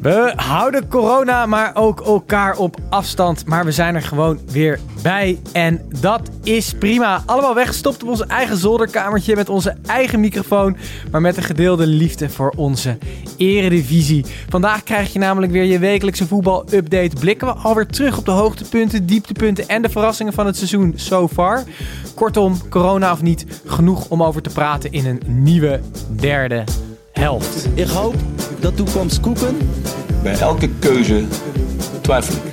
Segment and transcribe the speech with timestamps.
[0.00, 3.46] We houden corona, maar ook elkaar op afstand.
[3.46, 5.38] Maar we zijn er gewoon weer bij.
[5.52, 7.22] En dat is prima.
[7.26, 10.76] Allemaal weggestopt op ons eigen zolderkamertje met onze eigen microfoon.
[11.10, 12.98] Maar met een gedeelde liefde voor onze
[13.36, 14.24] eredivisie.
[14.48, 17.16] Vandaag krijg je namelijk weer je wekelijkse voetbal-update.
[17.20, 21.28] Blikken we alweer terug op de hoogtepunten, dieptepunten en de verrassingen van het seizoen so
[21.28, 21.64] far.
[22.14, 25.80] Kortom, corona of niet, genoeg om over te praten in een nieuwe
[26.10, 26.64] derde
[27.18, 27.66] helft.
[27.74, 28.14] Ik hoop
[28.60, 29.56] dat toekomst koeken.
[30.22, 31.24] Bij elke keuze
[32.00, 32.52] twijfel ik.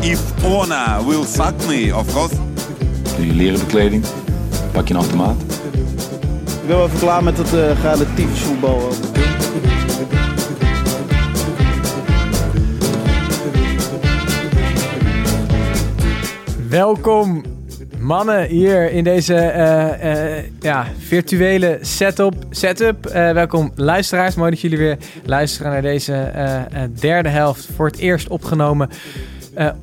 [0.00, 2.34] If Ona will fuck me, of course.
[3.16, 4.04] Doe je leren bekleding,
[4.72, 5.40] pak je een automaat.
[6.44, 8.88] Ik ben wel even klaar met het uh, relatief voetbal.
[16.68, 17.42] Welkom
[18.06, 22.34] mannen hier in deze uh, uh, ja, virtuele setup.
[22.50, 23.06] setup.
[23.06, 24.34] Uh, welkom luisteraars.
[24.34, 26.30] Mooi dat jullie weer luisteren naar deze
[27.00, 27.68] derde helft.
[27.76, 28.88] Voor het eerst opgenomen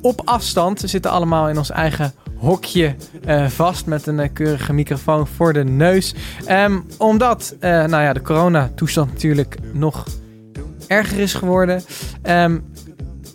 [0.00, 0.80] op afstand.
[0.80, 2.94] We zitten allemaal in ons eigen hokje
[3.48, 6.14] vast met een keurige microfoon voor de neus.
[6.50, 10.06] Um, omdat nou ja, de coronatoestand natuurlijk nog
[10.86, 11.82] erger is geworden.
[12.22, 12.64] Um,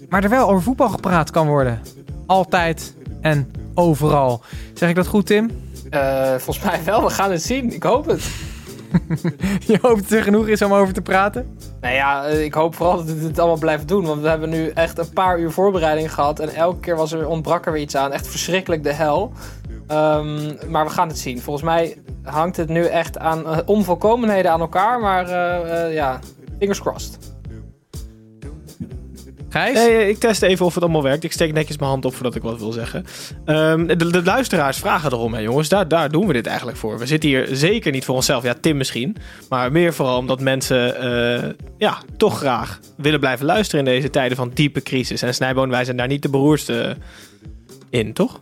[0.09, 1.79] maar er wel over voetbal gepraat kan worden.
[2.25, 4.41] Altijd en overal.
[4.73, 5.49] Zeg ik dat goed, Tim?
[5.91, 7.03] Uh, volgens mij wel.
[7.03, 7.73] We gaan het zien.
[7.73, 8.30] Ik hoop het.
[9.67, 11.58] je hoopt dat er genoeg is om over te praten?
[11.81, 14.05] Nou ja, ik hoop vooral dat het het allemaal blijft doen.
[14.05, 16.39] Want we hebben nu echt een paar uur voorbereiding gehad.
[16.39, 18.11] En elke keer was er, ontbrak er weer iets aan.
[18.11, 19.31] Echt verschrikkelijk de hel.
[19.92, 21.42] Um, maar we gaan het zien.
[21.42, 24.99] Volgens mij hangt het nu echt aan uh, onvolkomenheden aan elkaar.
[24.99, 26.20] Maar uh, ja,
[26.59, 27.17] fingers crossed.
[29.49, 29.73] Gijs?
[29.73, 31.23] Nee, ik test even of het allemaal werkt.
[31.23, 33.05] Ik steek netjes mijn hand op voordat ik wat wil zeggen.
[33.45, 35.70] Um, de, luisteraars vragen erom, hè, jongens.
[35.70, 36.99] Daar, daar doen we dit eigenlijk voor.
[36.99, 38.43] We zitten hier zeker niet voor onszelf.
[38.43, 39.15] Ja, Tim misschien.
[39.49, 44.38] Maar meer vooral omdat mensen uh, ja, toch graag willen blijven luisteren in deze tijden
[44.38, 45.21] van diepe crisis.
[45.21, 46.98] En Snijboon, wij zijn daar niet de beroerdste
[47.89, 48.39] in, toch?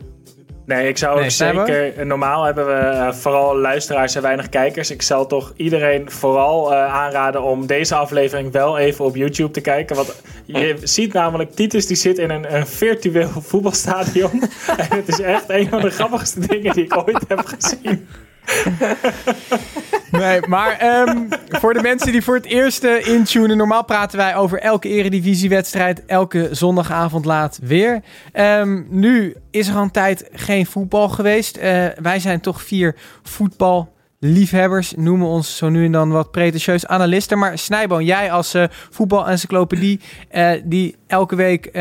[0.67, 2.05] Nee, ik zou nee, ook zeker.
[2.05, 4.91] Normaal hebben we uh, vooral luisteraars en weinig kijkers.
[4.91, 9.61] Ik zal toch iedereen vooral uh, aanraden om deze aflevering wel even op YouTube te
[9.61, 9.95] kijken.
[9.95, 14.41] Want je ziet namelijk, Titus die zit in een, een virtueel voetbalstadion.
[14.77, 18.07] en het is echt een van de grappigste dingen die ik ooit heb gezien.
[20.11, 24.35] nee, maar um, voor de mensen die voor het eerst uh, intunen, normaal praten wij
[24.35, 28.01] over elke eredivisiewedstrijd, elke zondagavond laat weer.
[28.33, 31.57] Um, nu is er al een tijd geen voetbal geweest.
[31.57, 31.63] Uh,
[32.01, 37.37] wij zijn toch vier voetballiefhebbers, noemen ons zo nu en dan wat pretentieus analisten.
[37.37, 39.99] Maar Snijboon, jij als uh, voetbalencyclopedie
[40.31, 41.71] uh, die elke week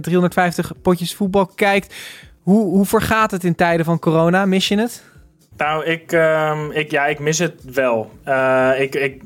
[0.00, 1.94] 350 potjes voetbal kijkt.
[2.42, 4.46] Hoe, hoe vergaat het in tijden van corona?
[4.46, 5.02] Mis je het?
[5.58, 8.10] Nou, ik, um, ik, ja, ik mis het wel.
[8.28, 9.22] Uh, ik, ik,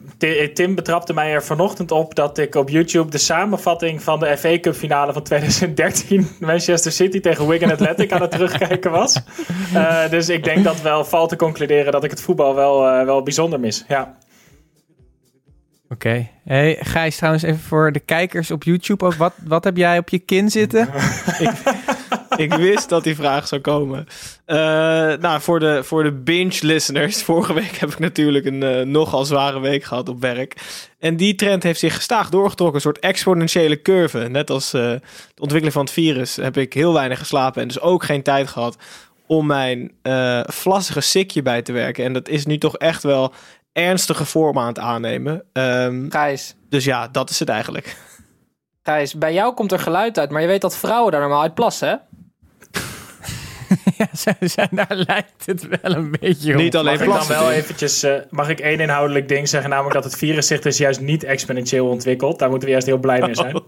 [0.54, 4.58] Tim betrapte mij er vanochtend op dat ik op YouTube de samenvatting van de FA
[4.60, 9.20] Cup finale van 2013 Manchester City tegen Wigan Athletic aan het terugkijken was.
[9.74, 13.04] Uh, dus ik denk dat wel valt te concluderen dat ik het voetbal wel, uh,
[13.04, 13.84] wel bijzonder mis.
[13.88, 14.16] Ja.
[15.92, 16.08] Oké.
[16.08, 16.30] Okay.
[16.44, 19.14] Hey, Gijs, trouwens even voor de kijkers op YouTube ook.
[19.14, 20.88] Wat, wat heb jij op je kin zitten?
[21.38, 21.50] ik,
[22.44, 24.06] ik wist dat die vraag zou komen.
[24.46, 24.56] Uh,
[25.20, 27.22] nou, voor de, voor de binge-listeners.
[27.32, 30.56] Vorige week heb ik natuurlijk een uh, nogal zware week gehad op werk.
[30.98, 32.76] En die trend heeft zich gestaag doorgetrokken.
[32.76, 34.18] Een soort exponentiële curve.
[34.18, 35.00] Net als uh, de
[35.40, 37.62] ontwikkeling van het virus heb ik heel weinig geslapen.
[37.62, 38.76] En dus ook geen tijd gehad
[39.26, 39.92] om mijn
[40.46, 42.04] vlassige sikje bij te werken.
[42.04, 43.32] En dat is nu toch echt wel
[43.72, 45.44] ernstige vorm aan het aannemen.
[45.52, 46.54] Um, Gijs.
[46.68, 47.96] Dus ja, dat is het eigenlijk.
[48.82, 51.54] Gijs, bij jou komt er geluid uit, maar je weet dat vrouwen daar normaal uit
[51.54, 51.96] plassen, hè?
[53.98, 54.08] ja,
[54.40, 56.60] zijn, daar lijkt het wel een beetje op.
[56.60, 59.94] Niet alleen mag ik dan wel eventjes, uh, mag ik één inhoudelijk ding zeggen, namelijk
[59.94, 62.38] dat het virus zich dus juist niet exponentieel ontwikkelt.
[62.38, 63.56] Daar moeten we juist heel blij mee zijn.
[63.56, 63.66] Oh.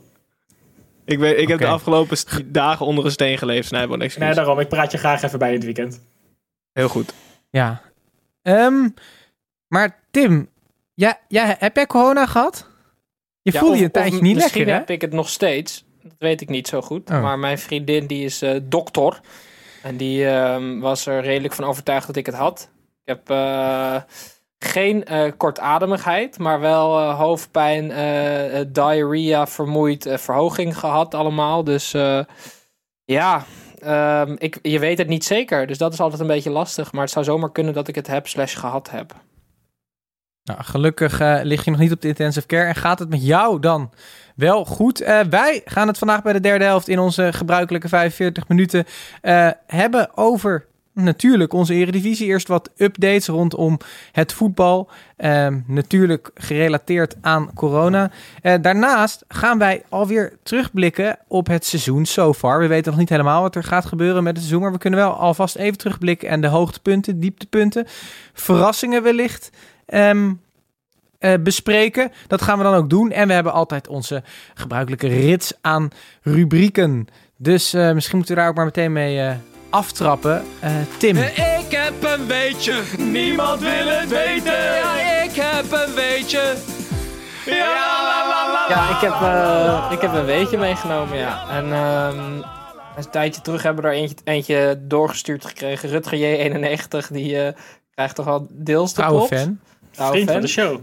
[1.04, 1.50] Ik, weet, ik okay.
[1.50, 2.16] heb de afgelopen
[2.46, 3.98] dagen onder een steen geleefd, Snijboon.
[3.98, 4.60] Nee, daarom.
[4.60, 6.00] Ik praat je graag even bij in het weekend.
[6.72, 7.12] Heel goed.
[7.50, 7.82] Ja.
[8.42, 8.94] Um,
[9.68, 10.48] maar Tim,
[10.94, 12.66] ja, ja, heb jij corona gehad?
[13.42, 15.84] Je ja, voelde je een tijdje niet lekker, Misschien heb ik het nog steeds.
[16.02, 17.10] Dat weet ik niet zo goed.
[17.10, 17.22] Oh.
[17.22, 19.20] Maar mijn vriendin die is uh, dokter.
[19.84, 22.70] En die uh, was er redelijk van overtuigd dat ik het had.
[23.04, 23.96] Ik heb uh,
[24.58, 31.64] geen eh, kortademigheid, maar wel eh, hoofdpijn, eh, eh, diarrhea, vermoeid, eh, verhoging gehad allemaal.
[31.64, 32.20] Dus eh,
[33.04, 33.44] ja,
[33.78, 35.66] ehm, ik, je weet het niet zeker.
[35.66, 36.92] Dus dat is altijd een beetje lastig.
[36.92, 39.14] Maar het zou zomaar kunnen dat ik het heb slash gehad heb.
[40.44, 43.26] Nou, gelukkig eh, lig je nog niet op de intensive care en gaat het met
[43.26, 43.92] jou dan
[44.34, 45.00] wel goed.
[45.00, 48.84] Eh, wij gaan het vandaag bij de derde helft in onze gebruikelijke 45 minuten
[49.20, 52.26] eh, hebben over natuurlijk onze eredivisie.
[52.26, 53.78] Eerst wat updates rondom
[54.12, 54.88] het voetbal.
[55.16, 58.10] Ehm, natuurlijk gerelateerd aan corona.
[58.42, 62.58] Eh, daarnaast gaan wij alweer terugblikken op het seizoen so far.
[62.58, 64.62] We weten nog niet helemaal wat er gaat gebeuren met het seizoen.
[64.62, 66.28] Maar we kunnen wel alvast even terugblikken.
[66.28, 67.86] En de hoogtepunten, dieptepunten,
[68.32, 69.50] verrassingen wellicht
[69.86, 70.32] ehm,
[71.24, 72.12] eh, bespreken.
[72.26, 73.10] Dat gaan we dan ook doen.
[73.10, 74.22] En we hebben altijd onze
[74.54, 75.88] gebruikelijke rits aan
[76.22, 77.06] rubrieken.
[77.36, 79.34] Dus eh, misschien moeten we daar ook maar meteen mee eh,
[79.70, 80.42] aftrappen.
[80.60, 81.16] Eh, Tim.
[81.16, 84.52] Ik heb een weetje, niemand wil het weten.
[84.62, 86.54] Ja, ik heb een weetje.
[87.46, 91.48] Ja, la, la, la, Ja, ik heb, eh, ik heb een weetje meegenomen, ja.
[91.48, 92.34] En ehm,
[92.96, 95.88] een tijdje terug hebben we er eentje, eentje doorgestuurd gekregen.
[95.88, 97.52] Rutger J91, die eh,
[97.94, 99.40] krijgt toch wel deels de Trouwe plot.
[99.40, 99.58] fan.
[99.90, 100.46] Trouwe Vriend van fan.
[100.46, 100.80] de show.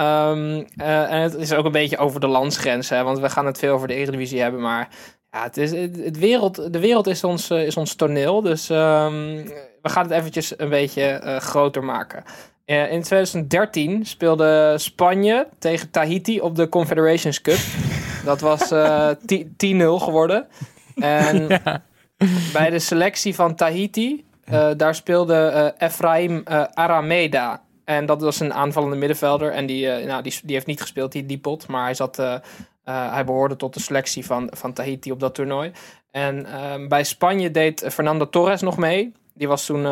[0.00, 3.46] Ehm, eh, en het is ook een beetje over de landsgrenzen, hè, want we gaan
[3.46, 4.88] het veel over de Eredivisie hebben, maar
[5.30, 8.70] ja, het is, het, het wereld, de wereld is ons, eh, is ons toneel, dus
[8.70, 9.36] ehm,
[9.82, 12.22] we gaan het eventjes een beetje eh, groter maken.
[12.64, 17.58] In 2013 speelde Spanje tegen Tahiti op de Confederations Cup.
[18.24, 19.08] Dat was eh,
[19.56, 20.46] 10 10-0 geworden.
[20.94, 21.46] En
[22.52, 24.24] bij de selectie van Tahiti,
[24.76, 26.42] daar speelde Efraim
[26.74, 27.62] Arameda.
[27.90, 29.52] En dat was een aanvallende middenvelder.
[29.52, 31.66] En die, eh, nou, die, die heeft niet gespeeld, die, die pot.
[31.66, 32.34] Maar hij, zat, eh,
[32.84, 35.72] eh, hij behoorde tot de selectie van, van Tahiti op dat toernooi.
[36.10, 39.12] En ehm, bij Spanje deed Fernando Torres nog mee.
[39.34, 39.82] Die was toen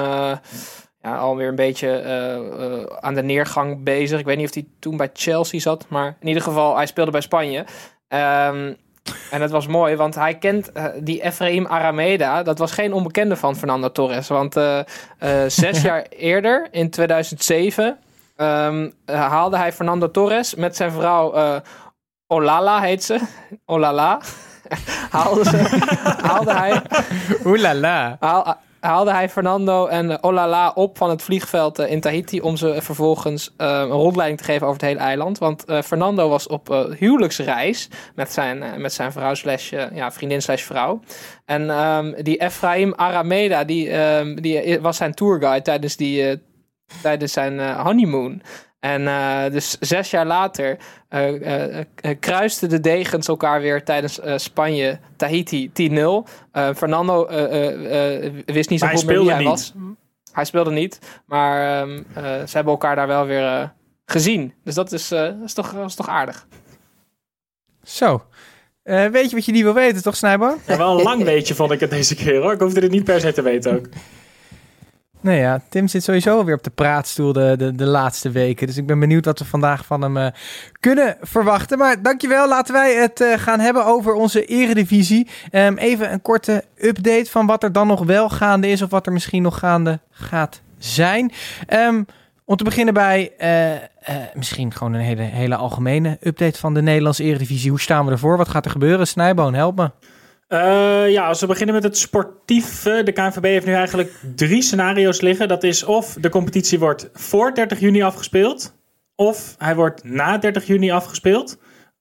[1.01, 4.19] ja, alweer een beetje aan de neergang bezig.
[4.19, 5.89] Ik weet niet of hij toen bij Chelsea zat.
[5.89, 7.65] Maar in ieder geval, hij speelde bij Spanje.
[8.09, 8.75] Ehm,
[9.31, 12.43] en het was mooi, want hij kent eh, die Efraim Arameda.
[12.43, 14.29] Dat was geen onbekende van Fernando Torres.
[14.29, 14.85] Want eh, eh,
[15.51, 17.99] zes jaar eerder, in 2007,
[18.37, 21.61] ehm, eh, haalde hij Fernando Torres met zijn vrouw
[22.27, 23.19] Olala, heet ze.
[23.67, 24.21] Olala.
[25.11, 25.57] haalde, ze,
[26.23, 26.83] haalde hij
[27.45, 28.17] Oelala.
[28.21, 32.77] haal- haalde hij Fernando en Olala op van het vliegveld eh, in Tahiti om ze
[32.83, 35.39] vervolgens eh, een rondleiding te geven over het hele eiland.
[35.39, 40.63] Want eh, Fernando was op huwelijksreis met zijn, met zijn vrouw slash, ja, vriendin slash
[40.63, 41.01] vrouw.
[41.45, 46.43] En ehm, die Efraim Arameda, die, ehm, die was zijn tourguide tijdens, die,
[47.03, 48.43] tijdens zijn honeymoon.
[48.81, 50.79] En eh, dus zes jaar later
[51.09, 51.87] eh, eh,
[52.21, 56.29] kruisten de degens elkaar weer tijdens eh, Spanje Tahiti 10-0.
[56.53, 59.49] Eh, Fernando eh, eh, eh, wist niet zo goed meer wie hij niet.
[59.49, 59.73] was.
[60.33, 63.69] Hij speelde niet, maar ehm, eh, ze hebben elkaar daar wel weer eh,
[64.07, 64.55] gezien.
[64.65, 66.47] Dus dat is, eh, dat is, toch, dat is toch aardig.
[67.83, 68.23] Zo.
[68.83, 70.57] Eh, weet je wat je niet wil weten, toch, Snijboon?
[70.67, 72.53] Ja, wel een lang weetje vond ik het deze keer hoor.
[72.53, 73.87] Ik hoefde het niet per se te weten ook.
[75.21, 78.67] Nee ja, Tim zit sowieso alweer op de praatstoel de, de, de laatste weken.
[78.67, 80.27] Dus ik ben benieuwd wat we vandaag van hem eh,
[80.81, 81.79] kunnen verwachten.
[81.79, 85.29] Maar dankjewel, laten wij het eh, gaan hebben over onze eredivisie.
[85.51, 88.83] Ehm, even een korte update van wat er dan nog wel gaande is...
[88.83, 91.33] of wat er misschien nog gaande gaat zijn.
[91.67, 92.03] Ehm,
[92.45, 97.23] om te beginnen bij eh, misschien gewoon een hele, hele algemene update van de Nederlandse
[97.23, 97.71] eredivisie.
[97.71, 98.37] Hoe staan we ervoor?
[98.37, 99.07] Wat gaat er gebeuren?
[99.07, 99.91] Snijboon, help me.
[100.49, 103.03] Eh, ja, als we beginnen met het sportieve.
[103.05, 105.49] De KNVB heeft nu eigenlijk drie scenario's liggen.
[105.49, 108.77] Dat is of de competitie wordt voor 30 juni afgespeeld.
[109.15, 111.59] Of hij wordt na 30 juni afgespeeld.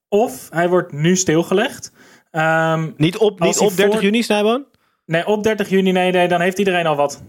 [0.08, 1.92] Of hij wordt nu stilgelegd.
[2.30, 4.64] Ehm, Niet op, niet op 30 voor- juni, Snijboon?
[5.06, 7.22] nee, op 30 juni, nee, nee, dan heeft iedereen al wat.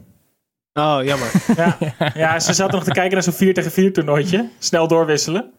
[0.73, 1.31] Oh, jammer.
[1.55, 1.77] Ja,
[2.13, 4.49] ja ze zaten nog te kijken naar zo'n 4 tegen 4 toernooitje.
[4.59, 5.51] Snel doorwisselen.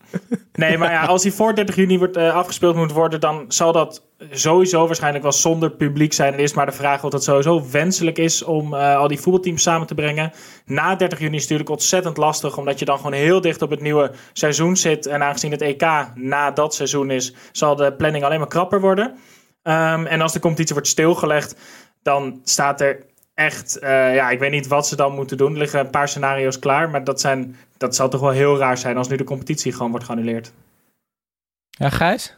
[0.53, 3.73] Nee, maar ja, als hij voor 30 juni wordt, eh, afgespeeld moet worden, dan zal
[3.73, 6.33] dat sowieso waarschijnlijk wel zonder publiek zijn.
[6.33, 9.63] Het is maar de vraag of dat sowieso wenselijk is om eh, al die voetbalteams
[9.63, 10.33] samen te brengen.
[10.65, 13.71] Na 30 juni is het natuurlijk ontzettend lastig, omdat je dan gewoon heel dicht op
[13.71, 15.07] het nieuwe seizoen zit.
[15.07, 19.15] En aangezien het EK na dat seizoen is, zal de planning alleen maar krapper worden.
[19.63, 21.57] Ehm, en als de competitie wordt stilgelegd,
[22.03, 23.07] dan staat er
[23.41, 25.53] echt, eh, ja, ik weet niet wat ze dan moeten doen.
[25.53, 28.79] Er liggen een paar scenario's klaar, maar dat, zijn, dat zal toch wel heel raar
[28.79, 30.53] zijn als nu de competitie gewoon wordt geannuleerd.
[31.71, 32.37] Ja, Gijs?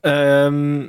[0.00, 0.86] Ehm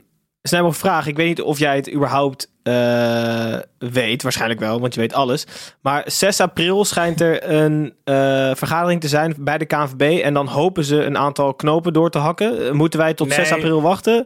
[0.47, 1.07] Snijboon, vraag.
[1.07, 4.23] Ik weet niet of jij het überhaupt eh, weet.
[4.23, 5.47] Waarschijnlijk wel, want je weet alles.
[5.81, 8.15] Maar 6 april schijnt er een eh,
[8.55, 10.21] vergadering te zijn bij de KNVB.
[10.23, 12.75] En dan hopen ze een aantal knopen door te hakken.
[12.75, 13.37] Moeten wij tot Nee.
[13.37, 14.25] 6 april wachten?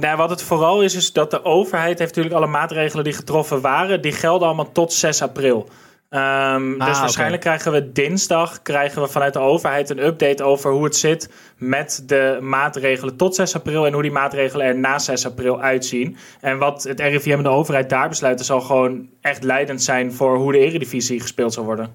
[0.00, 3.60] Nou, wat het vooral is, is dat de overheid heeft natuurlijk alle maatregelen die getroffen
[3.60, 5.68] waren, die gelden allemaal tot 6 april.
[6.08, 10.70] Ehm, Ah, dus waarschijnlijk krijgen we dinsdag krijgen we vanuit de overheid een update over
[10.70, 14.98] hoe het zit met de maatregelen tot 6 april en hoe die maatregelen er na
[14.98, 16.16] 6 april uitzien.
[16.40, 20.36] En wat het RIVM en de overheid daar besluiten zal gewoon echt leidend zijn voor
[20.36, 21.94] hoe de eredivisie gespeeld zal worden.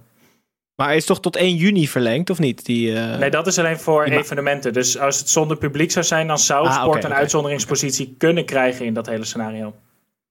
[0.82, 2.66] Maar is toch tot 1 juni verlengd, of niet?
[2.66, 4.74] Die, eh, Nee, dat is alleen voor evenementen.
[4.74, 8.86] Dus als het zonder publiek zou zijn, dan zou Ah, sport een uitzonderingspositie kunnen krijgen
[8.86, 9.76] in dat hele scenario.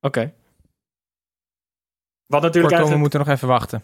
[0.00, 0.32] Oké.
[2.26, 3.82] Wat natuurlijk Kortom, we moeten nog even wachten.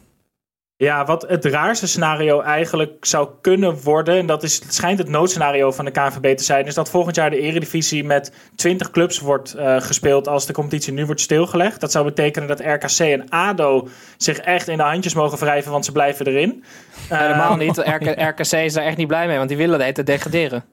[0.83, 5.09] Ja, wat het raarste scenario eigenlijk zou kunnen worden, en dat is, het schijnt het
[5.09, 9.19] noodscenario van de KNVB te zijn, is dat volgend jaar de Eredivisie met 20 clubs
[9.19, 11.81] wordt eh, gespeeld als de competitie nu wordt stilgelegd.
[11.81, 15.85] Dat zou betekenen dat RKC en ADO zich echt in de handjes mogen wrijven, want
[15.85, 16.65] ze blijven erin.
[17.09, 17.77] Eh, Helemaal niet.
[17.99, 20.65] RK, RKC is daar echt niet blij mee, want die willen de degraderen.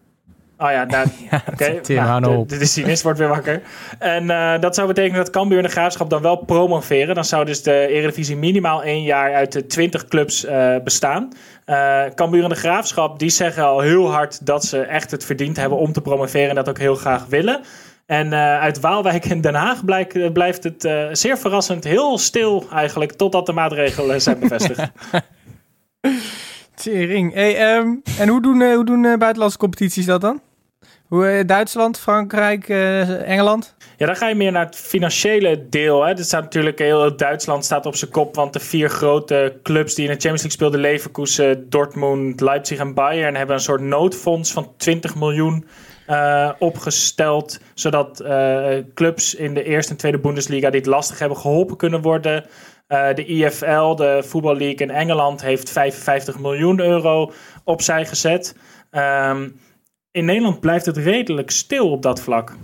[0.62, 1.08] Oh ja, nou,
[1.88, 2.50] nou, nou de, op.
[2.50, 3.62] de, de cynist wordt weer wakker.
[4.00, 7.16] En eh, dat zou betekenen dat Cambuur en de Graafschap dan wel promoveren.
[7.16, 11.30] Dan zou dus de Eredivisie minimaal één jaar uit de 20 clubs eh, bestaan.
[11.66, 15.58] Eh Cambuur en de Graafschap die zeggen al heel hard dat ze echt het verdiend
[15.58, 17.62] hebben om te promoveren en dat ook heel graag willen.
[18.10, 22.18] En eh, uit Waalwijk en Den Haag blijk- eh, blijft het eh, zeer verrassend heel
[22.18, 24.82] stil eigenlijk totdat de maatregelen zijn bevestigd.
[26.84, 27.34] Tering.
[27.34, 30.42] Hey, ehm, en hoe doen, hoe doen buitenlandse competities dat dan?
[31.10, 33.76] Eh, Duitsland, Frankrijk, eh, Engeland?
[33.98, 36.06] Ja, dan ga je meer naar het financiële deel.
[36.06, 36.14] Hè.
[36.14, 40.04] Dit staat natuurlijk heel Duitsland staat op zijn kop, want de vier grote clubs die
[40.06, 44.74] in de Champions League speelden, Leverkusen, Dortmund, Leipzig en Bayern, hebben een soort noodfonds van
[44.78, 45.66] 20 miljoen
[46.10, 51.38] eh, opgesteld, zodat eh, clubs in de eerste en tweede Bundesliga die het lastig hebben
[51.38, 52.46] geholpen kunnen worden.
[52.88, 57.32] Eh, de IFL, de Football League in Engeland, heeft 55 miljoen euro
[57.64, 58.56] opzij gezet.
[58.92, 59.50] Ehm,
[60.12, 62.56] in Nederland blijft het redelijk stil op dat vlak.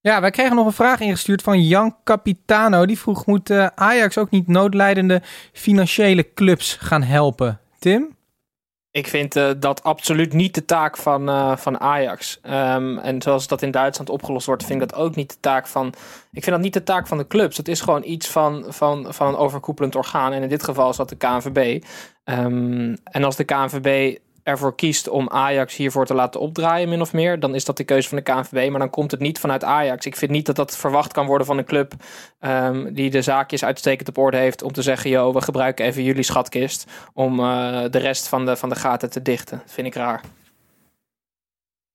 [0.00, 2.86] Ja, wij kregen nog een vraag ingestuurd van Jan Capitano.
[2.86, 7.60] Die vroeg, moet Ajax ook niet noodlijdende financiële clubs gaan helpen?
[7.78, 8.16] Tim?
[8.92, 12.38] Ik vind eh, dat absoluut niet de taak van, eh, van Ajax.
[12.42, 15.66] Ehm, en zoals dat in Duitsland opgelost wordt, vind ik dat ook niet de taak
[15.66, 15.86] van.
[16.32, 17.56] Ik vind dat niet de taak van de clubs.
[17.56, 20.32] Het is gewoon iets van, van, van een overkoepelend orgaan.
[20.32, 21.84] En in dit geval is dat de KNVB.
[22.24, 27.12] Ehm, en als de KNVB ervoor kiest om Ajax hiervoor te laten opdraaien, min of
[27.12, 28.70] meer, dan is dat de keuze van de KNVB.
[28.70, 30.06] Maar dan komt het niet vanuit Ajax.
[30.06, 31.92] Ik vind niet dat dat verwacht kan worden van een club
[32.38, 36.02] ehm, die de zaakjes uitstekend op orde heeft om te zeggen: yo, we gebruiken even
[36.02, 39.58] jullie schatkist om eh, de rest van de, van de gaten te dichten.
[39.58, 40.20] Dat vind ik raar.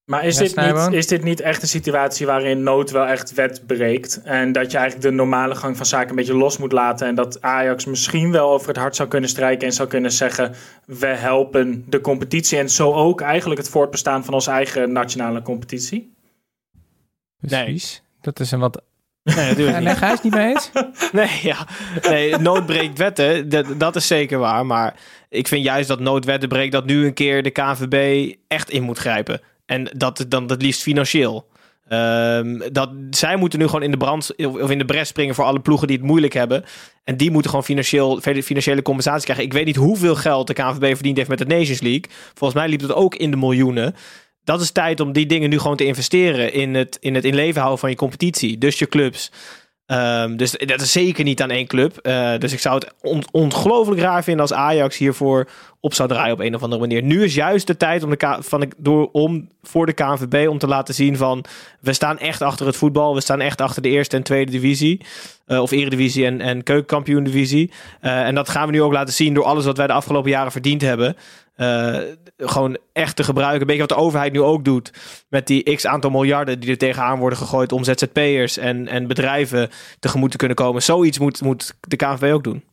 [0.10, 3.62] Maar is, dit niet, is dit niet echt een situatie waarin nood wel echt wet
[3.66, 4.22] breekt?
[4.24, 7.08] En dat je eigenlijk de normale gang van zaken een beetje los moet laten.
[7.08, 10.56] En dat Ajax misschien wel over het hart zou kunnen strijken en zou kunnen zeggen:
[10.86, 12.58] we helpen de competitie.
[12.58, 16.14] En zo ook eigenlijk het voortbestaan van onze eigen nationale competitie.
[17.38, 18.04] Precies.
[18.22, 18.82] Dat is een wat...
[19.24, 19.88] Nee, natuurlijk Ja, niet.
[19.88, 20.72] nee, ga je het niet mee eens?
[21.12, 21.68] Nee, ja.
[22.10, 23.50] nee, nood breekt wetten.
[23.50, 24.66] Dat, dat is zeker waar.
[24.66, 24.96] Maar
[25.30, 28.98] ik vind juist dat noodwetten breekt dat nu een keer de KNVB echt in moet
[28.98, 29.42] grijpen.
[29.68, 31.48] En dat dan het liefst financieel.
[31.88, 35.44] Ehm, dat, zij moeten nu gewoon in de brand of in de bres springen voor
[35.44, 36.66] alle ploegen die het moeilijk hebben.
[37.04, 39.46] En die moeten gewoon financieel, financiële compensatie krijgen.
[39.46, 42.06] Ik weet niet hoeveel geld de KNVB verdiend heeft met de Nations League.
[42.34, 43.96] Volgens mij liep het ook in de miljoenen.
[44.44, 47.36] Dat is tijd om die dingen nu gewoon te investeren in het in, het in
[47.36, 48.58] leven houden van je competitie.
[48.58, 49.32] Dus je clubs.
[49.88, 51.98] Ehm, dus dat is zeker niet aan één club.
[51.98, 55.48] Eh, dus ik zou het on- ongelooflijk raar vinden als Ajax hiervoor
[55.80, 57.04] op zou draaien op een of andere manier.
[57.04, 60.58] Nu is juist de tijd om, de van de, door, om voor de KNVB om
[60.58, 61.46] te laten zien van
[61.80, 63.14] we staan echt achter het voetbal.
[63.14, 65.02] We staan echt achter de eerste en tweede divisie.
[65.46, 67.72] Eh, of eredivisie en, en keukenkampioen divisie.
[68.02, 70.32] Eh, en dat gaan we nu ook laten zien door alles wat wij de afgelopen
[70.32, 71.16] jaren verdiend hebben.
[72.38, 73.62] Gewoon echt te gebruiken.
[73.62, 74.94] Een beetje wat de overheid nu ook doet.
[75.30, 79.70] Met die x aantal miljarden die er tegenaan worden gegooid om ZZP'ers en, en bedrijven
[80.00, 80.84] tegemoet te kunnen komen.
[80.84, 82.64] Zoiets moet, moet de KNVB ook doen.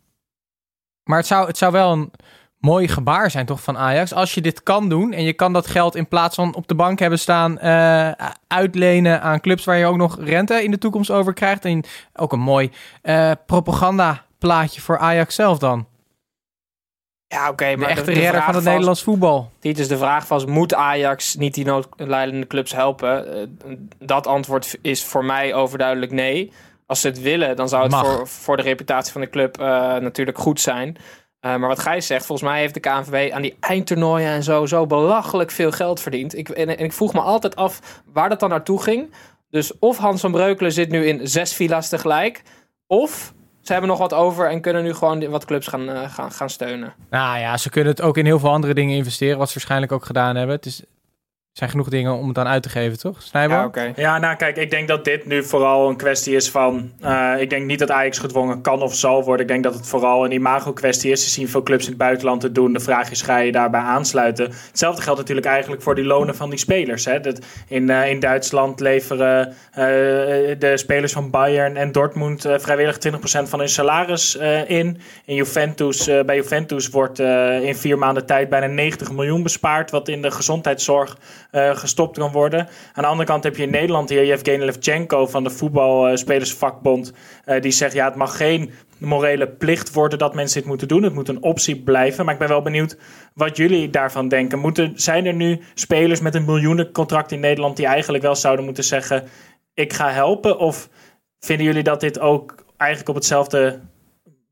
[1.05, 2.11] Maar het zou, het zou wel een
[2.59, 4.13] mooi gebaar zijn, toch, van Ajax?
[4.13, 6.75] Als je dit kan doen en je kan dat geld in plaats van op de
[6.75, 7.59] bank hebben staan...
[7.59, 8.11] eh,
[8.47, 11.65] uitlenen aan clubs waar je ook nog rente in de toekomst over krijgt.
[11.65, 12.71] En ook een mooi
[13.03, 15.87] eh propagandaplaatje voor Ajax zelf dan.
[17.35, 19.51] Ja, oké, maar echte de, de redder van het was- Nederlands voetbal.
[19.61, 23.33] Dit is de vraag was, moet Ajax niet die noodlijdende clubs helpen?
[23.35, 23.47] Eh,
[23.99, 26.53] dat antwoord is voor mij overduidelijk nee.
[26.87, 28.07] Als ze het willen, dan zou het Mag.
[28.07, 30.97] voor, voor de reputatie van de club eh, natuurlijk goed zijn.
[31.41, 34.67] Eh, maar wat Gijs zegt, volgens mij heeft de KNVB aan die eindtoernooien en zo,
[34.67, 36.37] zo belachelijk veel geld verdiend.
[36.37, 39.13] Ik, en, en ik vroeg me altijd af waar dat dan naartoe ging.
[39.51, 42.43] Dus of Hans van Breukelen zit nu in zes villa's tegelijk,
[42.87, 43.33] of
[43.65, 46.51] ze hebben nog wat over en kunnen nu gewoon wat clubs gaan, eh, gaan, gaan
[46.51, 46.95] steunen.
[47.11, 49.93] Nou ja, ze kunnen het ook in heel veel andere dingen investeren, wat ze waarschijnlijk
[49.93, 50.57] ook gedaan hebben.
[50.57, 50.83] Het is,
[51.55, 53.23] zijn genoeg dingen om het aan uit te geven, toch?
[53.23, 53.57] Snijboom?
[53.59, 53.93] Ja, oké.
[53.97, 56.93] Ja, nou kijk, ik denk dat dit nu vooral een kwestie is van...
[57.01, 59.47] eh, ik denk niet dat Ajax gedwongen kan of zal worden.
[59.47, 61.25] Ik denk dat het vooral een imago-kwestie is.
[61.25, 62.73] Ze zien veel clubs in het buitenland te doen.
[62.73, 64.51] De vraag is, ga je daarbij aansluiten?
[64.69, 67.05] Hetzelfde geldt natuurlijk eigenlijk voor die lonen van die spelers.
[67.05, 67.21] Hè?
[67.21, 69.85] Dat in, eh, in Duitsland leveren eh,
[70.59, 72.45] de spelers van Bayern en Dortmund...
[72.45, 73.19] eh, vrijwillig 20%
[73.49, 74.99] van hun salaris eh, in.
[75.25, 79.91] In Juventus, eh, bij Juventus wordt eh, in vier maanden tijd bijna 90 miljoen bespaard...
[79.91, 81.17] wat in de gezondheidszorg
[81.55, 82.69] eh, gestopt kan worden.
[82.93, 87.13] Aan de andere kant heb je in Nederland hier Yevgeny Levchenko van de voetbalspelersvakbond.
[87.45, 91.03] eh die zegt ja, het mag geen morele plicht worden dat mensen dit moeten doen.
[91.03, 92.25] Het moet een optie blijven.
[92.25, 92.99] Maar ik ben wel benieuwd
[93.35, 94.59] wat jullie daarvan denken.
[94.59, 98.85] Moeten, zijn er nu spelers met een miljoenencontract in Nederland die eigenlijk wel zouden moeten
[98.85, 99.25] zeggen:
[99.75, 100.59] ik ga helpen?
[100.59, 100.89] Of
[101.39, 103.81] vinden jullie dat dit ook eigenlijk op hetzelfde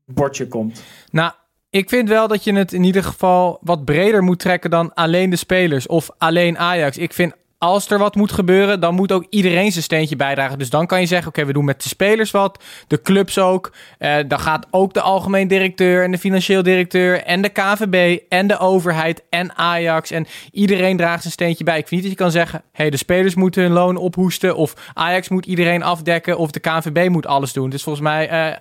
[0.05, 0.83] bordje komt?
[1.11, 1.31] Nou,
[1.73, 5.29] ik vind wel dat je het in ieder geval wat breder moet trekken dan alleen
[5.29, 6.97] de spelers of alleen Ajax.
[6.97, 7.33] Ik vind
[7.63, 10.57] als er wat moet gebeuren, dan moet ook iedereen zijn steentje bijdragen.
[10.57, 13.71] Dus dan kan je zeggen, oké, we doen met de spelers wat, de clubs ook.
[13.97, 18.47] Eh, dan gaat ook de algemeen directeur en de financieel directeur en de KVB en
[18.47, 20.11] de overheid en Ajax.
[20.11, 21.77] En iedereen draagt zijn steentje bij.
[21.77, 24.73] Ik vind niet dat je kan zeggen, hey, de spelers moeten hun loon ophoesten of
[24.93, 27.69] Ajax moet iedereen afdekken of de KVB moet alles doen.
[27.69, 28.57] Dus volgens mij eh, eh,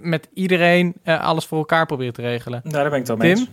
[0.00, 2.60] met iedereen alles voor elkaar proberen te regelen.
[2.62, 3.50] Nou, daar ben ik het wel mee Tim, eens.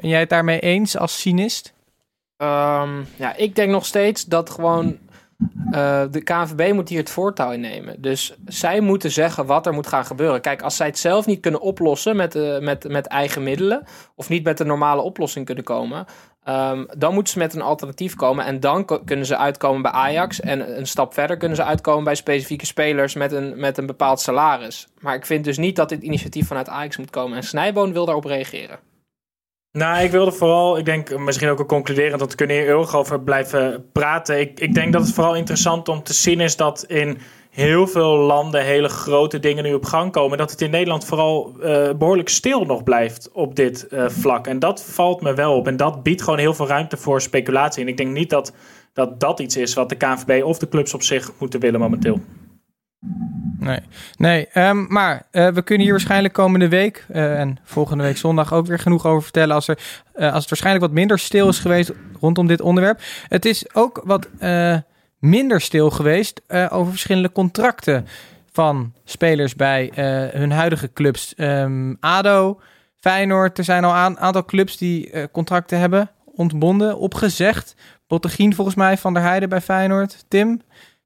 [0.00, 1.72] ben jij het daarmee eens als cynist?
[2.40, 4.98] Ehm, ja, ik denk nog steeds dat gewoon
[5.70, 8.02] eh, de KNVB moet hier het voortouw innemen.
[8.02, 10.40] Dus zij moeten zeggen wat er moet gaan gebeuren.
[10.40, 14.28] Kijk, als zij het zelf niet kunnen oplossen met, eh, met, met eigen middelen, of
[14.28, 16.04] niet met een normale oplossing kunnen komen,
[16.44, 18.44] ehm, dan moeten ze met een alternatief komen.
[18.44, 20.40] En dan kunnen ze uitkomen bij Ajax.
[20.40, 24.20] En een stap verder kunnen ze uitkomen bij specifieke spelers met een, met een bepaald
[24.20, 24.88] salaris.
[25.00, 27.36] Maar ik vind dus niet dat dit initiatief vanuit Ajax moet komen.
[27.36, 28.89] En Snijboon wil daarop reageren.
[29.72, 32.96] Nou, ik wilde vooral, ik denk misschien ook al concluderend, want we kunnen hier eeuwig
[32.96, 34.40] over blijven praten.
[34.40, 37.18] Ik, ik denk dat het vooral interessant om te zien is dat in
[37.50, 40.38] heel veel landen hele grote dingen nu op gang komen.
[40.38, 44.46] Dat het in Nederland vooral eh, behoorlijk stil nog blijft op dit eh, vlak.
[44.46, 45.66] En dat valt me wel op.
[45.66, 47.82] En dat biedt gewoon heel veel ruimte voor speculatie.
[47.82, 48.52] En ik denk niet dat
[48.92, 52.20] dat, dat iets is wat de KNVB of de clubs op zich moeten willen momenteel.
[53.60, 53.80] Nee,
[54.16, 58.52] nee ehm, maar eh, we kunnen hier waarschijnlijk komende week eh, en volgende week zondag
[58.52, 59.78] ook weer genoeg over vertellen als, er,
[60.12, 63.00] eh, als het waarschijnlijk wat minder stil is geweest rondom dit onderwerp.
[63.28, 64.28] Het is ook wat
[65.18, 68.06] minder stil geweest over verschillende contracten
[68.52, 69.90] van spelers bij
[70.34, 71.34] hun huidige clubs.
[71.34, 72.60] Ehm, ADO,
[72.96, 77.74] Feyenoord, er zijn al een aantal clubs die contracten hebben ontbonden, opgezegd.
[78.06, 80.24] Bottegien volgens mij, Van der Heijden bij Feyenoord.
[80.28, 80.60] Tim,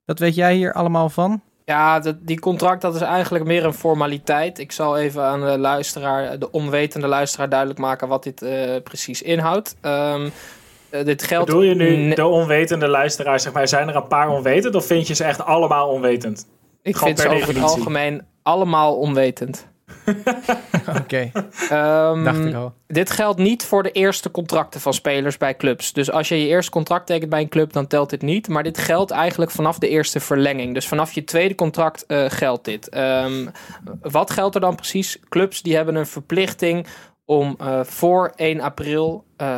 [0.05, 1.43] wat weet jij hier allemaal van?
[1.65, 4.59] Ja, die contract dat is eigenlijk meer een formaliteit.
[4.59, 9.23] Ik zal even aan de luisteraar, de onwetende luisteraar, duidelijk maken wat dit eh, precies
[9.23, 9.77] inhoudt.
[9.81, 11.47] Eh, dit geldt.
[11.47, 15.07] Bedoel je nu de onwetende luisteraars, zeg maar, zijn er een paar onwetend of vind
[15.07, 16.47] je ze echt allemaal onwetend?
[16.83, 19.67] Ik Gewoon vind ze over het algemeen allemaal onwetend.
[21.01, 21.31] Oké,
[21.71, 22.73] Ehm, dacht ik al.
[22.87, 25.93] Dit geldt niet voor de eerste contracten van spelers bij clubs.
[25.93, 28.49] Dus als je je eerste contract tekent bij een club, dan telt dit niet.
[28.49, 30.75] Maar dit geldt eigenlijk vanaf de eerste verlenging.
[30.75, 32.89] Dus vanaf je tweede contract eh, geldt dit.
[32.89, 33.47] Ehm,
[34.01, 35.19] wat geldt er dan precies?
[35.29, 36.87] Clubs die hebben een verplichting
[37.25, 39.57] om eh, voor 1 april eh,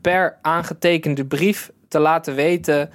[0.00, 2.90] per aangetekende brief te laten weten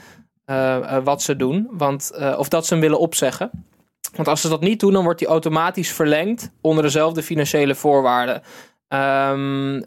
[1.04, 1.68] wat ze doen.
[1.72, 3.52] Want, of dat ze hem willen opzeggen.
[4.16, 8.42] Want als ze dat niet doen, dan wordt die automatisch verlengd onder dezelfde financiële voorwaarden.
[8.88, 9.82] Ehm,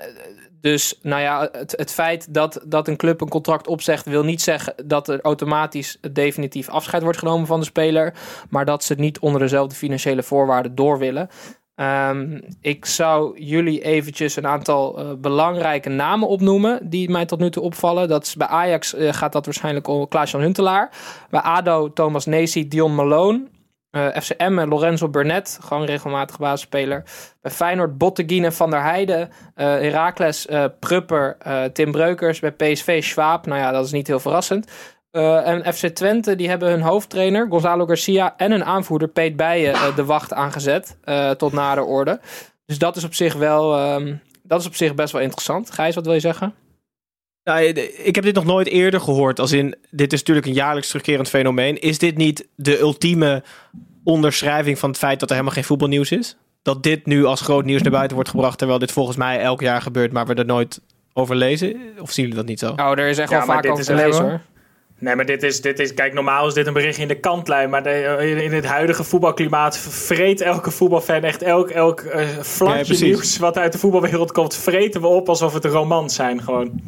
[0.60, 4.42] dus nou ja, het, het feit dat, dat een club een contract opzegt, wil niet
[4.42, 8.14] zeggen dat er automatisch definitief afscheid wordt genomen van de speler.
[8.50, 11.28] Maar dat ze het niet onder dezelfde financiële voorwaarden door willen.
[11.74, 17.50] Ehm, ik zou jullie eventjes een aantal eh, belangrijke namen opnoemen die mij tot nu
[17.50, 18.08] toe opvallen.
[18.08, 20.90] Dat is bij Ajax eh, gaat dat waarschijnlijk om Klaas-Jan Huntelaar.
[21.30, 23.46] Bij ADO Thomas Nesi, Dion Malone.
[23.90, 27.04] Eh FCM Lorenzo Burnett, gewoon regelmatig basisspeler.
[27.40, 29.30] Bij Feyenoord Botteguin en Van der Heijden.
[29.54, 31.36] eh Heracles eh, Prupper,
[31.72, 32.40] Tim Breukers.
[32.40, 34.70] Bij PSV Schwab, nou ja, dat is niet heel verrassend.
[35.10, 40.04] En FC Twente, die hebben hun hoofdtrainer Gonzalo Garcia en hun aanvoerder Peet Bijen de
[40.04, 40.98] wacht aangezet
[41.36, 42.20] tot nader orde.
[42.66, 45.70] Dus dat is op zich wel, ehm, dat is op zich best wel interessant.
[45.70, 46.54] Gijs, wat wil je zeggen?
[47.48, 47.62] Nou,
[48.02, 49.40] ik heb dit nog nooit eerder gehoord.
[49.40, 51.78] Als in, dit is natuurlijk een jaarlijks terugkerend fenomeen.
[51.78, 53.42] Is dit niet de ultieme
[54.04, 56.36] onderschrijving van het feit dat er helemaal geen voetbalnieuws is?
[56.62, 59.60] Dat dit nu als groot nieuws naar buiten wordt gebracht, terwijl dit volgens mij elk
[59.60, 60.80] jaar gebeurt, maar we er nooit
[61.12, 61.76] over lezen?
[62.00, 62.74] Of zien jullie dat niet zo?
[62.74, 64.40] Nou, er is echt Ja, wel vaak dit over is te lezen hoor.
[64.98, 67.70] Nee, maar dit is, dit is, kijk, normaal is dit een berichtje in de kantlijn.
[67.70, 72.72] Maar de, in, in het huidige voetbalklimaat vreet elke voetbalfan echt elk, elk eh, Ja,
[72.72, 73.00] precies.
[73.00, 76.80] nieuws wat uit de voetbalwereld komt, vreten we op alsof het een romans zijn gewoon.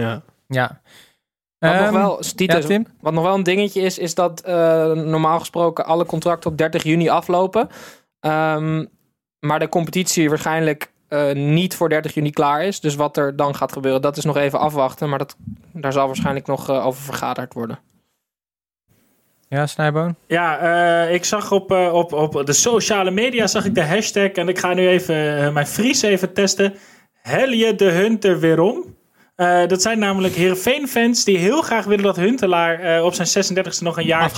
[0.00, 0.22] Ja.
[0.48, 0.80] Ja.
[1.58, 2.86] Wat, nog Ehm, wel, Titus, ja, Tim?
[3.00, 6.82] wat nog wel een dingetje is, is dat eh, normaal gesproken alle contracten op 30
[6.82, 7.68] juni aflopen.
[8.20, 8.84] Ehm,
[9.38, 12.80] maar de competitie waarschijnlijk eh, niet voor 30 juni klaar is.
[12.80, 15.08] Dus wat er dan gaat gebeuren, dat is nog even afwachten.
[15.08, 15.36] Maar dat,
[15.72, 17.78] daar zal waarschijnlijk nog eh, over vergaderd worden.
[19.48, 20.14] Ja, Snijboon?
[20.26, 24.30] Ja, eh, ik zag op, eh, op, op de sociale media zag ik de hashtag.
[24.30, 26.74] En ik ga nu even mijn Fries even testen.
[27.12, 28.95] Helje de Hunter weerom.
[29.36, 33.82] Eh, dat zijn namelijk Heerenveen-fans die heel graag willen dat Huntelaar eh, op zijn 36e
[33.82, 34.30] nog een jaar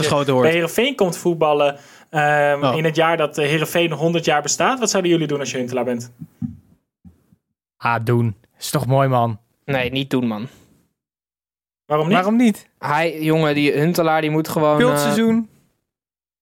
[0.43, 1.77] bij Heerenveen komt voetballen.
[2.11, 2.77] ehm, Oh.
[2.77, 4.79] In het jaar dat Heerenveen 100 jaar bestaat.
[4.79, 6.13] Wat zouden jullie doen als je Huntelaar bent?
[7.77, 8.37] Ah, doen.
[8.59, 9.39] Is toch mooi, man?
[9.65, 10.49] Nee, niet doen, man.
[11.85, 12.17] Waarom niet?
[12.17, 12.69] Waarom niet?
[12.79, 14.77] Hij, jongen, die Huntelaar, die moet gewoon...
[14.79, 15.49] Veel eh, seizoen,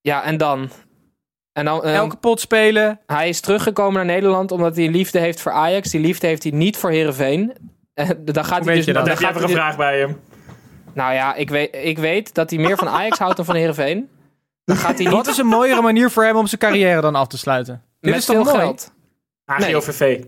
[0.01, 0.71] ja, en dan?
[1.53, 3.01] En dan eh, elke pot spelen.
[3.07, 5.91] Hij is teruggekomen naar Nederland omdat hij liefde heeft voor Ajax.
[5.91, 7.53] Die liefde heeft hij niet voor Heerenveen.
[7.97, 8.85] Eh, dan gaat hij dus...
[8.85, 9.05] je dat?
[9.07, 10.09] Dan dan heb je gaat even vraag bij hem.
[10.09, 13.55] dus- nou ja, ik weet, ik weet dat hij meer van Ajax houdt dan van
[13.55, 14.09] Heerenveen.
[14.65, 17.15] Dan gaat hij Wat niet is een mooiere manier voor hem om zijn carrière dan
[17.15, 17.83] af te sluiten?
[18.01, 18.59] Dit met is toch mooi?
[18.59, 18.93] geld.
[19.45, 20.21] AGOVV.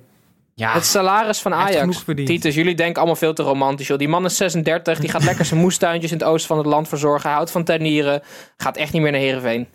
[0.54, 2.04] Ja, Het salaris van Ajax.
[2.04, 3.86] Titus, jullie denken allemaal veel te romantisch.
[3.86, 3.98] Joh.
[3.98, 6.88] Die man is 36, die gaat lekker zijn moestuintjes in het oosten van het land
[6.88, 7.22] verzorgen.
[7.26, 8.22] Hij houdt van tenieren.
[8.56, 9.68] Gaat echt niet meer naar Heerenveen.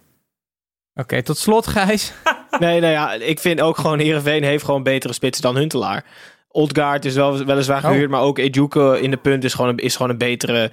[0.95, 2.13] Oké, tot slot, Gijs.
[2.60, 6.03] Nee, nou ja, ik vind ook gewoon Heerenveen heeft gewoon betere spitsen dan Huntelaar.
[6.56, 7.89] Oldgaard is wel, weliswaar Oh.
[7.89, 10.72] gehuurd, maar ook Ejuke in de punt is gewoon een, is gewoon een betere,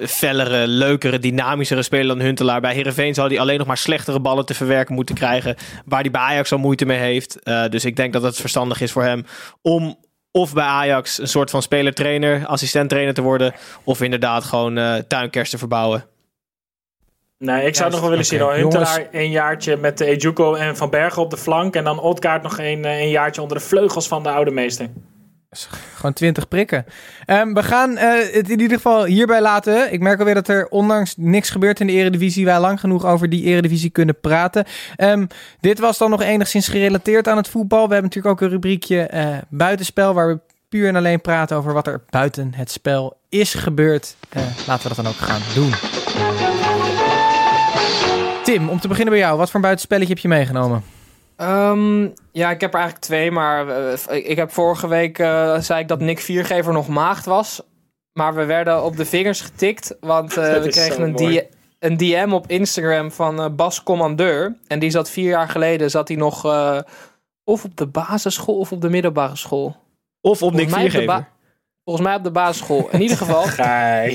[0.00, 2.60] fellere, leukere, dynamischere speler dan Huntelaar.
[2.60, 6.10] Bij Heerenveen zou hij alleen nog maar slechtere ballen te verwerken moeten krijgen, waar hij
[6.10, 7.42] bij Ajax al moeite mee heeft.
[7.42, 9.24] Eh, dus ik denk dat het verstandig is voor hem
[9.62, 9.98] om
[10.30, 15.50] of bij Ajax een soort van speler-trainer, assistent-trainer te worden, of inderdaad gewoon eh tuinkers
[15.50, 16.04] te verbouwen.
[17.42, 18.38] Nee, ik zou nog wel willen zien.
[18.38, 18.60] Jongens.
[18.60, 21.74] Huntelaar een jaartje met de Ejuko en Van Bergen op de flank.
[21.74, 24.88] En dan Odgaard nog een, eh, een jaartje onder de vleugels van de oude meester.
[25.94, 26.84] Gewoon 20 prikken.
[27.26, 29.92] Ehm, we gaan eh, het in ieder geval hierbij laten.
[29.92, 33.28] Ik merk alweer dat er ondanks niks gebeurt in de Eredivisie, wij lang genoeg over
[33.28, 34.64] die Eredivisie kunnen praten.
[34.96, 35.26] Ehm,
[35.60, 37.88] dit was dan nog enigszins gerelateerd aan het voetbal.
[37.88, 41.72] We hebben natuurlijk ook een rubriekje eh, buitenspel, waar we puur en alleen praten over
[41.72, 44.16] wat er buiten het spel is gebeurd.
[44.66, 45.72] Laten we dat dan ook gaan doen.
[48.44, 49.36] Tim, om te beginnen bij jou.
[49.36, 50.84] Wat voor een buitenspelletje heb je meegenomen?
[51.36, 52.02] Ehm,
[52.32, 55.88] ja, ik heb er eigenlijk twee, maar eh, ik heb vorige week eh, zei ik
[55.88, 57.62] dat Nick Viergever nog maagd was.
[58.12, 61.38] Maar we werden op de vingers getikt, want eh, we kregen een, mooi.
[61.40, 61.46] D-
[61.78, 64.56] een DM op Instagram van eh, Bas Commandeur.
[64.66, 66.78] En die zat vier jaar geleden, zat hij nog eh,
[67.44, 69.76] of op de basisschool of op de middelbare school.
[70.20, 71.20] Of op Nick Volgens mij op de Viergever.
[71.22, 71.30] ba-
[71.84, 72.88] Volgens mij op de basisschool.
[72.90, 73.44] In ieder geval,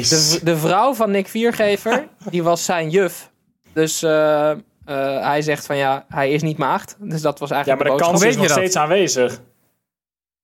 [0.10, 3.30] de, de vrouw van Nick Viergever, die was zijn juf.
[3.78, 4.58] Dus eh, eh,
[5.22, 6.96] hij zegt van ja, hij is niet maagd.
[7.00, 8.22] Dus dat was Ja, eigenlijk maar de boodschap.
[8.22, 8.58] kans is nog dat?
[8.58, 9.30] steeds aanwezig.
[9.32, 9.40] Dat,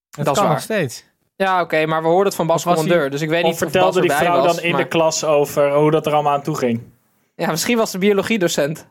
[0.10, 0.52] Dat is kan waar.
[0.54, 1.04] nog steeds.
[1.36, 3.10] Ja, oké, maar we hoorden het van Bas Commandeur.
[3.10, 4.88] Dus ik weet Of niet of vertelde Bas die vrouw was, dan in maar- de
[4.88, 6.82] klas over hoe dat er allemaal aan toe ging?
[7.36, 8.88] Ja, misschien was de biologiedocent.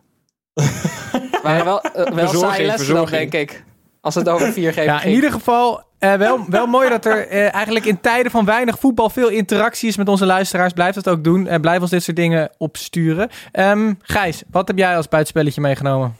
[1.42, 3.64] maar wel, eh, wel saaie lessen dan, denk ik.
[4.00, 4.86] Als het over 4 geeft.
[4.86, 8.44] Ja, in ieder geval eh, wel, wel mooi dat er eh, eigenlijk in tijden van
[8.44, 10.72] weinig voetbal veel interactie is met onze luisteraars.
[10.72, 11.46] Blijf dat ook doen.
[11.46, 13.28] en blijf ons dit soort dingen opsturen.
[13.52, 16.16] Ehm Gijs, wat heb jij als buitenspelletje meegenomen?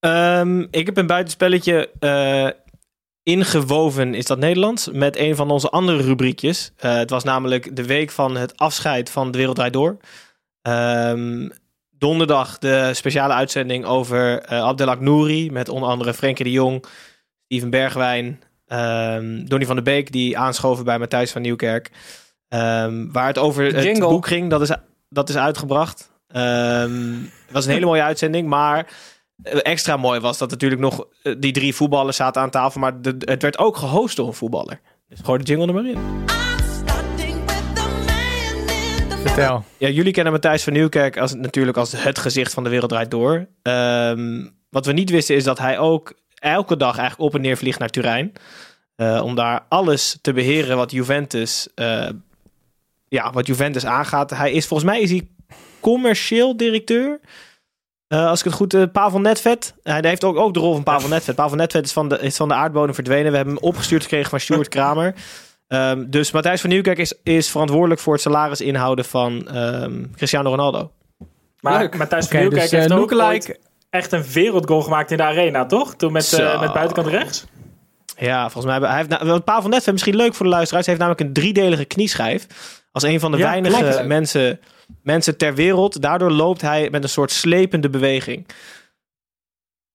[0.00, 2.48] Ehm, ik heb een buitenspelletje eh,
[3.22, 6.72] ingewoven, is dat Nederlands, met een van onze andere rubriekjes.
[6.76, 9.96] Eh, het was namelijk de week van het afscheid van De Wereld Door.
[10.62, 11.48] Ehm,
[11.90, 16.84] donderdag de speciale uitzending over eh Abdelak Nouri, met onder andere Frenkie de Jong,
[17.44, 21.90] Steven Bergwijn, ehm Donny van der Beek, die aanschoven bij Matthijs van Nieuwkerk.
[22.48, 24.08] Ehm, waar het over het Jingle.
[24.08, 24.70] boek ging, dat is,
[25.08, 26.10] dat is uitgebracht.
[26.26, 28.92] Ehm, het was een hele mooie uitzending, maar
[29.42, 33.02] eh, extra mooi was dat natuurlijk nog eh, die drie voetballers zaten aan tafel, maar
[33.02, 34.80] de, het werd ook gehost door een voetballer.
[35.08, 36.28] Dus gooi de jingle er maar in.
[39.22, 39.64] Vertel.
[39.76, 43.10] Ja, jullie kennen Matthijs van Nieuwkerk als, natuurlijk als het gezicht van de wereld draait
[43.10, 43.48] door.
[43.62, 47.56] Ehm, wat we niet wisten is dat hij ook elke dag eigenlijk op en neer
[47.56, 48.32] vliegt naar Turijn.
[48.96, 52.08] eh, om daar alles te beheren wat Juventus, eh,
[53.08, 54.30] ja, wat Juventus aangaat.
[54.30, 55.28] Hij is, volgens mij is hij
[55.80, 57.20] commercieel directeur.
[58.06, 58.74] Eh, als ik het goed...
[58.74, 59.74] eh Pavel Netvet.
[59.82, 61.34] Hij heeft ook, ook de rol van Pavel Netvet.
[61.34, 63.30] Pavel Netvet is van, de, is van de aardbodem verdwenen.
[63.30, 65.14] We hebben hem opgestuurd gekregen van Stuart Kramer.
[65.68, 70.50] Ehm, dus Matthijs van Nieuwkerk is, is verantwoordelijk voor het salaris inhouden van ehm, Cristiano
[70.50, 70.90] Ronaldo.
[71.60, 71.96] Maar Leuk.
[71.96, 73.58] Matthijs van Nieuwkerk dus ook ooit
[73.90, 75.94] echt een wereldgoal gemaakt in de arena, toch?
[75.94, 77.44] Toen met, eh, met buitenkant rechts.
[78.16, 78.72] Ja, volgens mij...
[78.72, 80.86] hebben- Hij heeft, wat Pavel Netvet misschien leuk voor de luisteraars.
[80.86, 82.46] Hij heeft namelijk een driedelige knieschijf.
[82.92, 84.06] Als een van de Ja, weinige klopt.
[84.06, 84.60] mensen,
[85.02, 86.02] mensen ter wereld.
[86.02, 88.46] Daardoor loopt hij met een soort slepende beweging.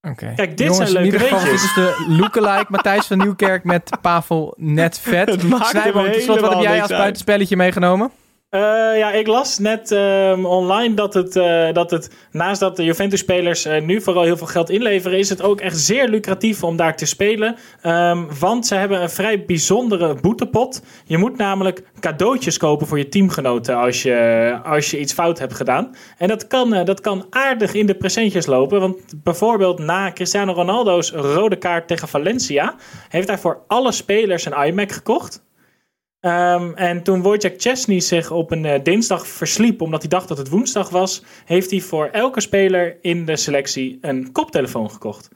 [0.02, 0.34] Oké.
[0.36, 1.64] Kijk, dit Jongens, zijn in leuke ieder geval, dit weetjes.
[1.70, 5.30] is de lookalike Matthijs van Nieuwkerk met Pavel net vet.
[5.30, 7.00] Het maakt tot slot, wat heb jij als uit.
[7.00, 8.12] buitenspelletje meegenomen?
[8.56, 12.84] Eh, ja, ik las net ehm, online dat het, eh, dat het naast dat de
[12.84, 16.76] Juventus-spelers eh, nu vooral heel veel geld inleveren, is het ook echt zeer lucratief om
[16.76, 17.56] daar te spelen.
[17.82, 20.82] Ehm, want ze hebben een vrij bijzondere boetepot.
[21.06, 25.54] Je moet namelijk cadeautjes kopen voor je teamgenoten als je, als je iets fout hebt
[25.54, 25.96] gedaan.
[26.18, 28.80] En dat kan, dat kan aardig in de presentjes lopen.
[28.80, 32.76] Want bijvoorbeeld na Cristiano Ronaldo's rode kaart tegen Valencia
[33.10, 35.45] heeft hij voor alle spelers een iMac gekocht.
[36.26, 40.38] Ehm, en toen Wojciech Chesney zich op een eh, dinsdag versliep omdat hij dacht dat
[40.38, 45.30] het woensdag was, heeft hij voor elke speler in de selectie een koptelefoon gekocht.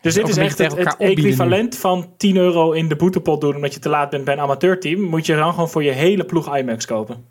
[0.00, 3.80] Dus dit is echt het, equivalent van 10 euro in de boetepot doen omdat je
[3.80, 5.00] te laat bent bij een amateurteam.
[5.00, 7.24] Moet je dan gewoon voor je hele ploeg IMAX kopen.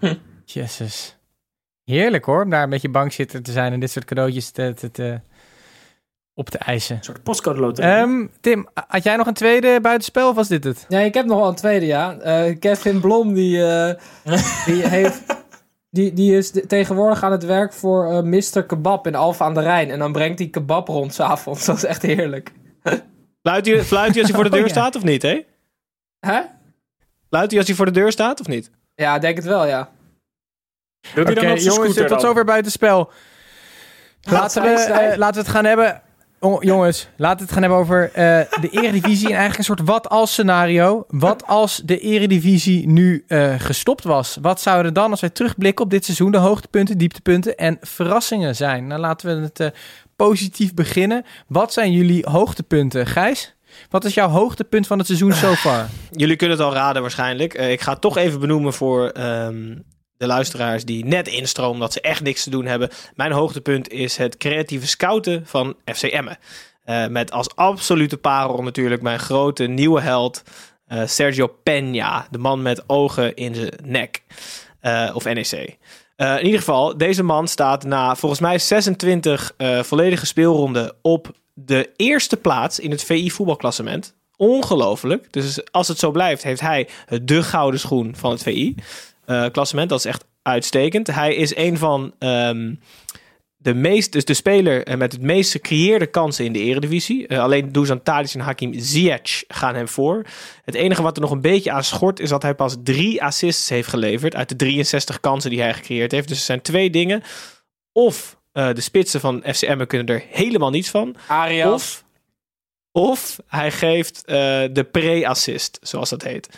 [0.44, 1.18] Jezus.
[1.84, 4.90] Heerlijk hoor, om daar een beetje bankzitter te zijn en dit soort cadeautjes te, te,
[4.90, 5.20] te-
[6.34, 6.96] op te eisen.
[6.96, 8.00] Een soort postcode loterij.
[8.00, 10.84] Ehm, Tim, had jij nog een tweede buitenspel of was dit het?
[10.88, 12.18] Ja, ik heb nog wel een tweede, ja.
[12.18, 13.94] Eh, Kevin Blom, die, eh,
[14.66, 15.22] die, heeft,
[15.90, 18.62] die, die is de- tegenwoordig aan het werk voor eh Mr.
[18.64, 19.90] Kebab in Alphen aan de Rijn.
[19.90, 21.64] En dan brengt hij kebab rond s'avonds.
[21.66, 22.52] Dat is echt heerlijk.
[23.42, 24.72] Fluit hij, fluit hij als hij voor de deur Oh, ja.
[24.72, 25.44] staat of niet, hè?
[26.20, 26.40] Hè?
[27.28, 28.70] Fluit hij als hij voor de deur staat of niet?
[28.94, 29.88] Ja, ik denk het wel, ja.
[31.18, 33.10] Oké, zijn jongens, scooter tot zover buitenspel.
[34.22, 36.02] Laten we, laten we het gaan hebben...
[36.40, 40.30] Jongens, laten we het gaan hebben over eh, de eredivisie en eigenlijk een soort wat-als
[40.30, 41.04] scenario.
[41.08, 44.38] Wat als de eredivisie nu eh, gestopt was?
[44.42, 48.86] Wat zouden dan, als wij terugblikken op dit seizoen, de hoogtepunten, dieptepunten en verrassingen zijn?
[48.86, 49.68] Nou, laten we het eh,
[50.16, 51.24] positief beginnen.
[51.46, 53.06] Wat zijn jullie hoogtepunten?
[53.06, 53.54] Gijs,
[53.90, 55.86] wat is jouw hoogtepunt van het seizoen so far?
[56.10, 57.54] Jullie kunnen het al raden waarschijnlijk.
[57.54, 59.74] Ik ga het toch even benoemen voor ehm,
[60.20, 62.90] de luisteraars die net instromen omdat ze echt niks te doen hebben.
[63.14, 66.38] Mijn hoogtepunt is het creatieve scouten van FC Emmen.
[66.84, 70.42] Eh, met als absolute parel natuurlijk mijn grote nieuwe held
[70.86, 72.30] eh, Sergio Peña.
[72.30, 74.22] De man met ogen in zijn nek.
[74.80, 75.78] Eh, of NEC.
[76.16, 81.90] In ieder geval, deze man staat na volgens mij 26 eh, volledige speelronden op de
[81.96, 84.14] eerste plaats in het VI voetbalklassement.
[84.36, 85.32] Ongelooflijk.
[85.32, 86.88] Dus als het zo blijft, heeft hij
[87.22, 88.74] de gouden schoen van het VI.
[89.30, 89.88] Eh, klassement.
[89.88, 91.06] Dat is echt uitstekend.
[91.06, 92.74] Hij is een van ehm,
[93.56, 97.26] de meest, dus de speler eh, met het meest gecreëerde kansen in de eredivisie.
[97.26, 100.24] Eh, alleen Dusan Tadic en Hakim Ziyech gaan hem voor.
[100.64, 103.68] Het enige wat er nog een beetje aan schort is dat hij pas drie assists
[103.68, 106.28] heeft geleverd uit de 63 kansen die hij gecreëerd heeft.
[106.28, 107.22] Dus er zijn twee dingen.
[107.92, 111.16] Of de spitsen van FC Emmen kunnen er helemaal niets van.
[111.26, 111.72] Arias.
[111.72, 112.04] Of,
[112.92, 116.48] of hij geeft de pre-assist, zoals dat heet.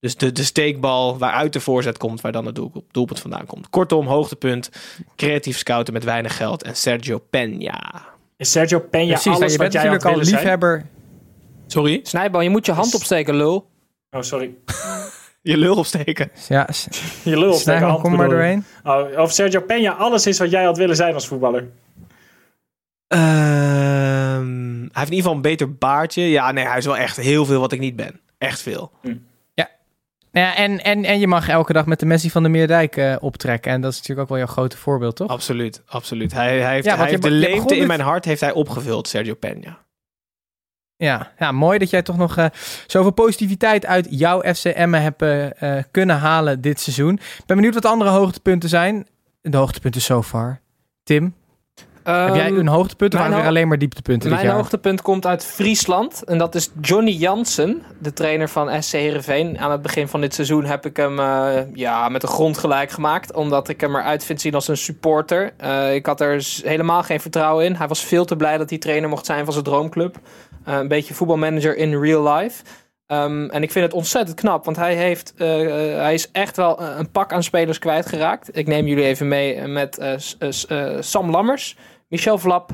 [0.00, 3.70] Dus de, de steekbal waaruit de voorzet komt, waar dan het doel, doelpunt vandaan komt.
[3.70, 4.70] Kortom, hoogtepunt,
[5.16, 8.00] creatief scouten met weinig geld en Sergio Peña.
[8.36, 10.36] Is Sergio Peña Precies, alles je wat bent jij natuurlijk al zijn?
[10.36, 10.86] liefhebber.
[11.66, 12.00] Sorry?
[12.02, 13.68] Snijbal, je moet je hand opsteken, lul.
[14.10, 14.54] Oh, sorry.
[15.42, 16.30] Je lul opsteken.
[16.48, 16.68] Ja,
[17.22, 18.64] Je lul opsteken, hand kom maar doorheen.
[18.84, 21.68] Oh, of Sergio Peña alles is wat jij had willen zijn als voetballer.
[23.08, 26.22] Ehm, hij heeft in ieder geval een beter baardje.
[26.22, 28.20] Ja, nee, hij is wel echt heel veel wat ik niet ben.
[28.38, 28.90] Echt veel.
[29.02, 29.20] Nou
[30.40, 33.16] Ja, en, en, en je mag elke dag met de Messi van de Meerdijk eh,
[33.20, 33.72] optrekken.
[33.72, 35.28] En dat is natuurlijk ook wel jouw grote voorbeeld, toch?
[35.28, 36.32] Absoluut, absoluut.
[36.32, 38.40] Hij, hij heeft, Ja, hij want je heeft de leemte begon in mijn hart heeft
[38.40, 39.72] hij opgevuld, Sergio Peña.
[40.96, 42.46] Ja, ja, mooi dat jij toch nog eh,
[42.86, 47.14] zoveel positiviteit uit jouw FCM hebt eh, kunnen halen dit seizoen.
[47.14, 49.06] Ik ben benieuwd wat de andere hoogtepunten zijn.
[49.40, 50.60] De hoogtepunten so far.
[51.02, 51.34] Tim,
[52.12, 54.56] heb jij Ehm, een hoogtepunt of waren er alleen maar dieptepunten dit Mijn jaar?
[54.56, 56.24] hoogtepunt komt uit Friesland.
[56.24, 59.58] En dat is Johnny Jansen, de trainer van SC Heerenveen.
[59.58, 62.90] Aan het begin van dit seizoen heb ik hem eh, ja, met de grond gelijk
[62.90, 63.34] gemaakt.
[63.34, 65.52] Omdat ik hem eruit vind zien als een supporter.
[65.56, 67.74] Eh, ik had er helemaal geen vertrouwen in.
[67.74, 70.16] Hij was veel te blij dat hij trainer mocht zijn van zijn droomclub.
[70.64, 72.62] Eh, een beetje voetbalmanager in real life.
[73.06, 77.10] Ehm, en ik vind het ontzettend knap, want hij, heeft, hij is echt wel een
[77.10, 78.56] pak aan spelers kwijtgeraakt.
[78.56, 79.98] Ik neem jullie even mee met
[81.00, 81.76] Sam Lammers,
[82.08, 82.70] Michel Vlap,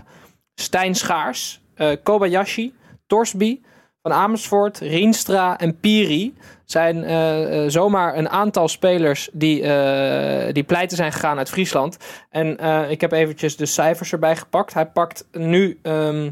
[0.54, 2.74] Stijn Schaars, eh, Kobayashi,
[3.06, 3.60] Torsby,
[4.02, 10.62] Van Amersfoort, Rienstra en Piri zijn eh, eh, zomaar een aantal spelers die, eh, die
[10.62, 11.96] pleiten zijn gegaan uit Friesland.
[12.30, 14.74] En eh, ik heb eventjes de cijfers erbij gepakt.
[14.74, 15.78] Hij pakt nu...
[15.82, 16.30] ehm,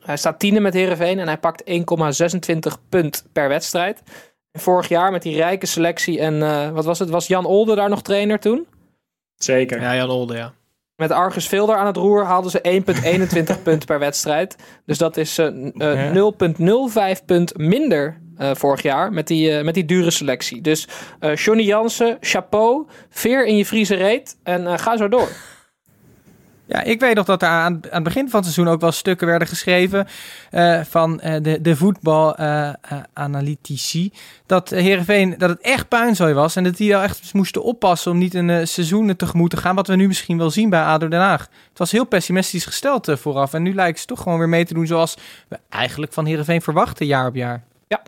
[0.00, 4.02] hij staat tiende met Herenveen en hij pakt 1,26 punt per wedstrijd.
[4.50, 7.10] En vorig jaar met die rijke selectie en eh, wat was het?
[7.10, 8.66] Was Jan Olde daar nog trainer toen?
[9.34, 9.80] Zeker.
[9.80, 10.52] Ja, Jan Olde, ja.
[10.96, 12.82] Met Argus Vilder aan het roer haalden ze
[13.58, 14.56] 1,21 punt per wedstrijd.
[14.86, 19.64] Dus dat is eh, n- eh, 0,05 punt minder eh, vorig jaar met die, eh,
[19.64, 20.60] met die dure selectie.
[20.60, 20.88] Dus
[21.20, 25.28] eh Johnny Jansen, chapeau, veer in je Friese reet en eh, ga zo door.
[26.68, 28.92] Ja, ik weet nog dat er aan, aan het begin van het seizoen ook wel
[28.92, 30.06] stukken werden geschreven
[30.50, 34.04] uh, van uh, de, de voetbalanalytici.
[34.04, 34.10] Uh,
[34.46, 38.18] dat Herenveen dat het echt puinzooi was en dat die wel echt moesten oppassen om
[38.18, 39.74] niet een seizoen tegemoet te gaan.
[39.74, 41.48] Wat we nu misschien wel zien bij ADO Den Haag.
[41.68, 44.74] Het was heel pessimistisch gesteld vooraf en nu lijkt ze toch gewoon weer mee te
[44.74, 45.16] doen zoals
[45.48, 47.64] we eigenlijk van Herenveen verwachten jaar op jaar.
[47.86, 48.02] Ja.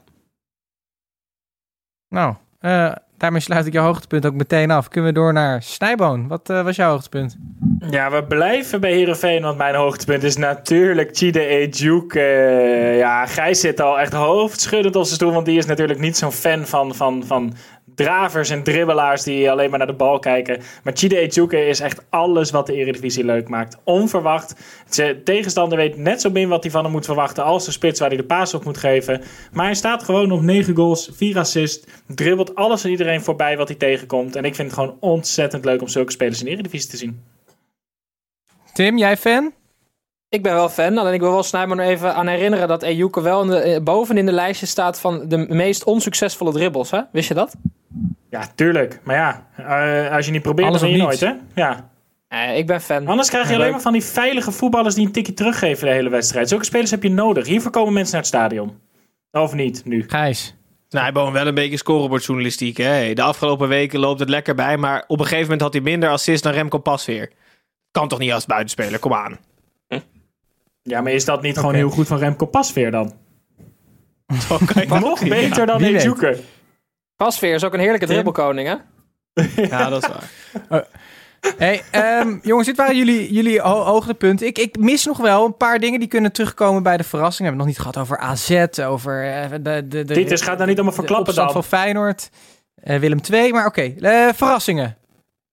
[2.09, 2.35] Nou,
[3.19, 4.89] daarmee sluit ik jouw hoogtepunt ook meteen af.
[4.89, 6.29] Kunnen we door naar Snijboon.
[6.29, 7.37] Wat uh, was jouw hoogtepunt?
[7.91, 12.19] Ja, we blijven bij Heerenveen, want mijn hoogtepunt is natuurlijk Chide Ejuke.
[12.19, 16.17] Uh, ja, Gijs zit al echt hoofdschuddend op zijn stoel, want die is natuurlijk niet
[16.17, 17.55] zo'n fan van, van, van
[17.99, 20.61] dravers en dribbelaars die alleen maar naar de bal kijken.
[20.83, 23.77] Maar Chide Ejuke is echt alles wat de Eredivisie leuk maakt.
[23.85, 24.55] Onverwacht.
[24.95, 28.01] De tegenstander weet net zo min wat hij van hem moet verwachten als de spits
[28.01, 29.23] waar hij de paas op moet geven.
[29.53, 33.69] Maar hij staat gewoon op 9 goals, 4 assists, dribbelt alles en iedereen voorbij wat
[33.69, 34.37] hij tegenkomt.
[34.37, 37.23] En ik vind het gewoon ontzettend leuk om zulke spelers in de Eredivisie te zien.
[38.73, 39.53] Tim, jij fan?
[40.29, 43.43] Ik ben wel fan, alleen ik wil wel Snijman even aan herinneren dat Ejuke wel
[43.43, 46.91] in de, eh, boven in de lijstje staat van de meest onsuccesvolle dribbles.
[46.91, 47.01] Hè?
[47.13, 47.55] Wist je dat?
[48.31, 49.01] Ja, tuurlijk.
[49.05, 51.33] Maar ja, uh, als je niet probeert, Alles dan ben je nooit, hè?
[51.55, 51.91] Ja.
[52.29, 53.07] Uh, ik ben fan.
[53.07, 56.09] Anders krijg je alleen maar van die veilige voetballers die een tikje teruggeven de hele
[56.09, 56.49] wedstrijd.
[56.49, 57.47] Zulke spelers heb je nodig.
[57.47, 58.79] Hiervoor komen mensen naar het stadion.
[59.33, 60.05] Of niet, nu.
[60.07, 60.57] Gijs.
[60.91, 62.77] Nou, hij begon wel een beetje scorebordjournalistiek.
[62.77, 63.15] Hè?
[63.15, 64.77] De afgelopen weken loopt het lekker bij.
[64.77, 67.31] Maar op een gegeven moment had hij minder assist dan Remco Pasveer.
[67.91, 68.99] Kan toch niet als buitenspeler?
[68.99, 69.39] Kom aan.
[69.89, 69.99] Hm?
[70.83, 73.13] Ja, maar is dat niet gewoon heel goed van Remco Pasveer dan?
[74.89, 76.39] Nog beter dan Ejuke.
[77.19, 78.77] Pasveer is ook een heerlijke dribbelkoning, hè?
[79.69, 80.31] ja, dat is waar.
[80.81, 80.87] Oh.
[81.57, 81.83] Hey,
[82.21, 84.47] um, jongens, dit waren jullie, jullie ho hoogtepunten.
[84.47, 87.39] Ik, ik mis nog wel een paar dingen die kunnen terugkomen bij de verrassing.
[87.39, 90.15] We hebben het nog niet gehad over AZ, over uh, de, de, de...
[90.15, 91.53] Dit is, gaat nou niet allemaal verklappen dan.
[91.53, 92.31] van Feyenoord,
[92.85, 93.95] uh, Willem II, maar oké.
[93.99, 94.27] Okay.
[94.27, 94.97] Uh, verrassingen.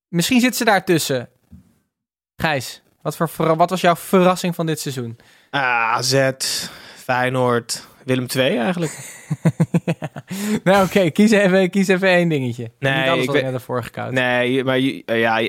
[0.07, 1.29] Misschien zitten ze daartussen.
[2.35, 5.17] Gijs, wat, voor, wat was jouw verrassing van dit seizoen?
[5.49, 6.31] AZ,
[6.95, 8.91] Feyenoord, Willem II eigenlijk.
[10.63, 12.71] Nou oké, kies, even, kies even één dingetje.
[12.79, 14.11] Nee, Niet alles ik wat net ervoor gekoud.
[14.11, 15.41] Nee, maar uh, ja,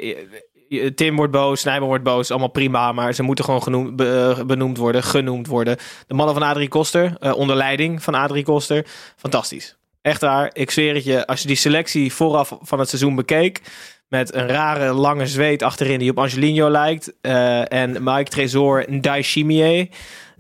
[0.95, 4.77] Tim wordt boos, Snijman wordt boos, allemaal prima, maar ze moeten gewoon genoemd, be, benoemd
[4.77, 5.77] worden, genoemd worden.
[6.07, 8.87] De mannen van Adrie Koster, uh, onder leiding van Adrie Koster,
[9.17, 9.77] fantastisch.
[10.03, 13.61] Echt waar, ik zweer het je, als je die selectie vooraf van het seizoen bekeek,
[14.09, 19.01] met een rare lange zweet achterin die op Angelino lijkt, uh, en Mike Tresor en
[19.01, 19.89] Dai Chimier,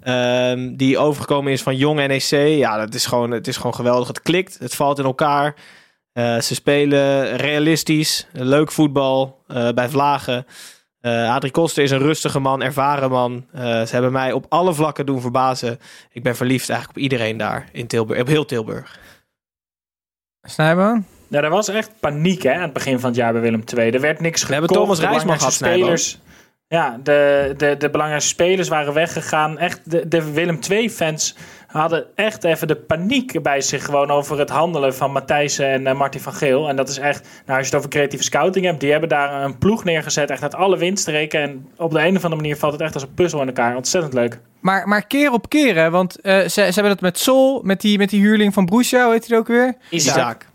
[0.08, 2.58] Um, die overgekomen is van jong NEC.
[2.58, 4.08] Ja, dat is gewoon, het is gewoon geweldig.
[4.08, 5.54] Het klikt, het valt in elkaar.
[6.12, 10.46] Uh, ze spelen realistisch, leuk voetbal uh, bij Vlagen.
[11.00, 13.46] Uh, Adrie Koster is een rustige man, ervaren man.
[13.52, 15.78] ze hebben mij op alle vlakken doen verbazen.
[16.12, 18.98] Ik ben verliefd eigenlijk op iedereen daar in Tilburg, op heel Tilburg.
[20.42, 21.04] Snijboon?
[21.28, 23.90] Ja, er was echt paniek hè, aan het begin van het jaar bij Willem II.
[23.90, 24.48] Er werd niks gekocht.
[24.48, 26.18] We hebben Thomas Rijsman gehad, spelers.
[26.68, 29.58] Ja, de, de, de belangrijkste spelers waren weggegaan.
[29.58, 34.50] Echt, de, de Willem II-fans hadden echt even de paniek bij zich gewoon over het
[34.50, 36.68] handelen van Matthijssen en uh, Martin van Geel.
[36.68, 39.44] En dat is echt, nou, als je het over creatieve scouting hebt, die hebben daar
[39.44, 41.40] een ploeg neergezet, echt uit alle windstreken.
[41.40, 43.76] En op de een of andere manier valt het echt als een puzzel in elkaar.
[43.76, 44.40] Ontzettend leuk.
[44.60, 45.90] Maar, maar keer op keer, hè?
[45.90, 49.04] Want uh, ze, ze hebben dat met Sol, met die, met die huurling van Broesja,
[49.04, 49.74] hoe heet hij ook weer?
[49.90, 50.46] Isaac.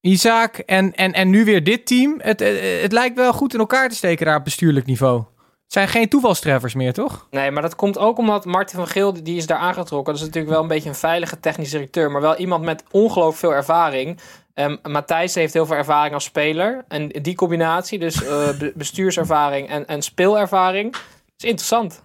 [0.00, 2.14] Isaac en, en, en nu weer dit team.
[2.18, 5.18] Het, het, het, lijkt wel goed in elkaar te steken daar op bestuurlijk niveau.
[5.64, 7.26] Het zijn geen toevalstreffers meer, toch?
[7.30, 10.12] Nee, maar dat komt ook omdat Martin van Geel, die is daar aangetrokken.
[10.12, 12.10] Dat is natuurlijk wel een beetje een veilige technisch directeur.
[12.10, 14.18] Maar wel iemand met ongelooflijk veel ervaring.
[14.54, 16.84] Um, Matthijs heeft heel veel ervaring als speler.
[16.88, 20.94] En die combinatie, dus uh, bestuurservaring en, en speelervaring,
[21.36, 22.02] is interessant.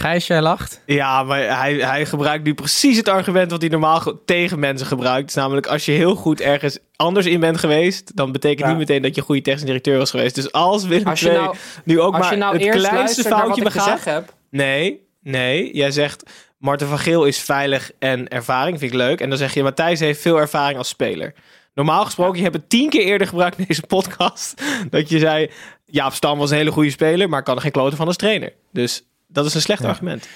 [0.00, 0.82] Gijs, jij lacht.
[0.86, 5.34] Ja, maar hij, hij gebruikt nu precies het argument wat hij normaal tegen mensen gebruikt.
[5.34, 8.68] namelijk als je heel goed ergens anders in bent geweest, dan betekent ja.
[8.68, 10.34] niet meteen dat je goede technisch directeur was geweest.
[10.34, 14.04] Dus als Willem II nou, nu ook maar nou het kleinste foutje begaat.
[14.04, 14.34] Heb.
[14.50, 15.76] Nee, nee.
[15.76, 19.20] Jij zegt Marten van Geel is veilig en ervaring, vind ik leuk.
[19.20, 21.34] En dan zeg je Matthijs heeft veel ervaring als speler.
[21.74, 22.38] Normaal gesproken, ja.
[22.38, 24.62] je hebt het tien keer eerder gebruikt in deze podcast.
[24.90, 25.50] Dat je zei,
[25.86, 28.52] Jaap Stam was een hele goede speler, maar kan er geen kloten van als trainer.
[28.72, 29.04] Dus
[29.36, 30.28] dat is een slecht argument.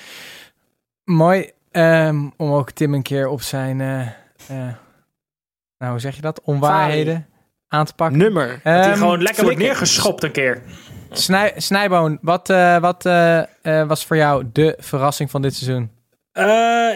[1.04, 4.00] Mooi um, om ook Tim een keer op zijn, uh,
[4.50, 4.56] uh,
[5.78, 7.26] nou hoe zeg je dat, onwaarheden
[7.68, 8.18] aan te pakken.
[8.18, 8.50] Nummer.
[8.50, 10.62] Um, dat hij gewoon lekker wordt neergeschopt een keer.
[11.10, 13.02] Snij, Snijboon, wat, uh, wat
[13.86, 15.90] was voor jou de verrassing van dit seizoen?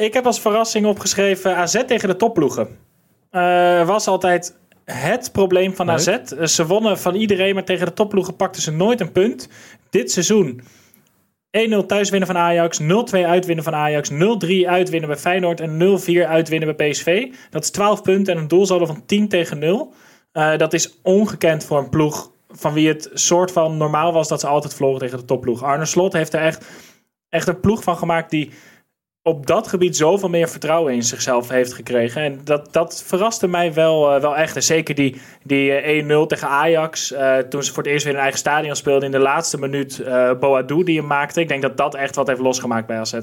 [0.01, 2.69] ik heb als verrassing opgeschreven AZ tegen de topploegen.
[3.87, 5.95] was altijd het probleem van Leuk.
[5.95, 6.19] AZ.
[6.55, 9.49] Ze wonnen van iedereen, maar tegen de topploegen pakten ze nooit een punt.
[9.91, 10.63] Dit seizoen
[11.59, 14.15] 1-0 thuis winnen van Ajax, 0-2 uitwinnen van Ajax, 0-3
[14.67, 17.33] uitwinnen bij Feyenoord en 0-4 uitwinnen bij PSV.
[17.51, 19.93] Dat is 12 punten en een doelsaldo van 10 tegen 0.
[20.33, 24.41] Uh, dat is ongekend voor een ploeg van wie het soort van normaal was dat
[24.41, 25.63] ze altijd verloren tegen de topploeg.
[25.63, 26.67] Arne Slot heeft er echt,
[27.29, 28.51] echt een ploeg van gemaakt die
[29.27, 32.23] op dat gebied zoveel meer vertrouwen in zichzelf heeft gekregen.
[32.23, 34.57] En dat, dat verraste mij wel, eh, wel echt.
[34.57, 38.13] En zeker die, die eh, 1-0 tegen Ajax, eh, toen ze voor het eerst weer
[38.13, 41.41] in hun eigen stadion speelden in de laatste minuut, eh Boadou die hem maakte.
[41.41, 43.19] Ik denk dat dat echt wat heeft losgemaakt bij AZ.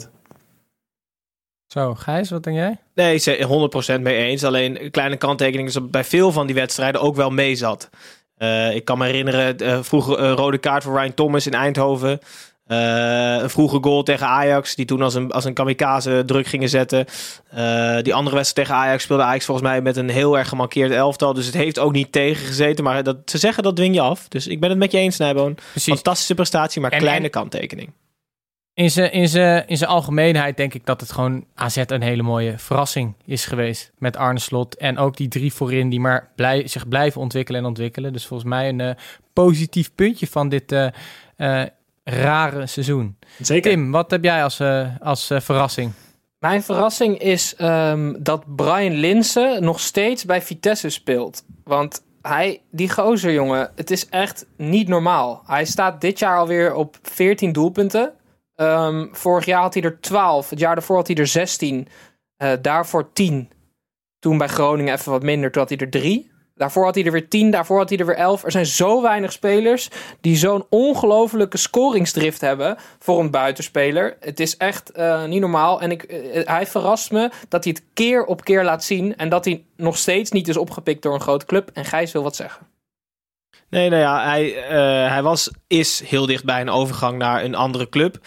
[1.68, 2.78] Zo, Gijs, wat denk jij?
[2.96, 4.44] Nee, ze 100% mee eens.
[4.44, 7.90] Alleen een kleine kanttekening is dat bij veel van die wedstrijden ook wel mee zat.
[8.42, 12.20] Eh, ik kan me herinneren, uh, vroeger een rode kaart voor Ryan Thomas in Eindhoven.
[12.72, 16.70] Uh, een vroege goal tegen Ajax, die toen als een, als een kamikaze druk gingen
[16.70, 17.06] zetten.
[17.56, 20.92] Uh, die andere wedstrijd tegen Ajax speelde Ajax volgens mij met een heel erg gemankeerd
[20.92, 21.34] elftal.
[21.34, 22.84] Dus het heeft ook niet tegengezeten.
[22.84, 24.28] Maar dat, ze zeggen dat dwing je af.
[24.28, 25.58] Dus ik ben het met je eens, Snijboon.
[25.76, 27.94] Fantastische prestatie, maar En- kleine en- kanttekening.
[28.74, 32.22] In zijn in zijn- in zijn algemeenheid denk ik dat het gewoon AZ een hele
[32.24, 33.92] mooie verrassing is geweest.
[33.98, 37.68] Met Arne Slot en ook die drie voorin die maar blij, zich blijven ontwikkelen en
[37.68, 38.14] ontwikkelen.
[38.14, 38.96] Dus volgens mij een eh,
[39.34, 40.88] positief puntje van dit eh,
[41.38, 41.68] eh,
[42.12, 43.18] rare seizoen.
[43.40, 43.72] Zeker.
[43.72, 45.92] Tim, wat heb jij als, eh, als eh, verrassing?
[46.40, 51.44] Mijn verrassing is ehm, dat Brian Linsen nog steeds bij Vitesse speelt.
[51.64, 55.44] Want hij, die gozer, jongen, het is echt niet normaal.
[55.46, 58.14] Hij staat dit jaar alweer op 14 doelpunten.
[58.56, 60.50] Ehm, vorig jaar had hij er 12.
[60.50, 61.88] Het jaar daarvoor had hij er 16.
[62.38, 63.50] Eh, daarvoor 10.
[64.20, 65.52] Toen bij Groningen even wat minder.
[65.52, 66.31] Toen had hij er 3.
[66.62, 67.52] Daarvoor had hij er weer 10.
[67.52, 68.44] Daarvoor had hij er weer 11.
[68.44, 69.90] Er zijn zo weinig spelers
[70.20, 74.18] die zo'n ongelofelijke scoringsdrift hebben voor een buitenspeler.
[74.20, 75.82] Het is echt eh, niet normaal.
[75.82, 79.16] En ik, eh, hij verrast me dat hij het keer op keer laat zien.
[79.18, 81.70] En dat hij nog steeds niet is opgepikt door een grote club.
[81.74, 82.68] En Gijs wil wat zeggen.
[83.70, 87.56] Nee, nou ja, hij, eh, hij was, is heel dicht bij een overgang naar een
[87.56, 88.18] andere club.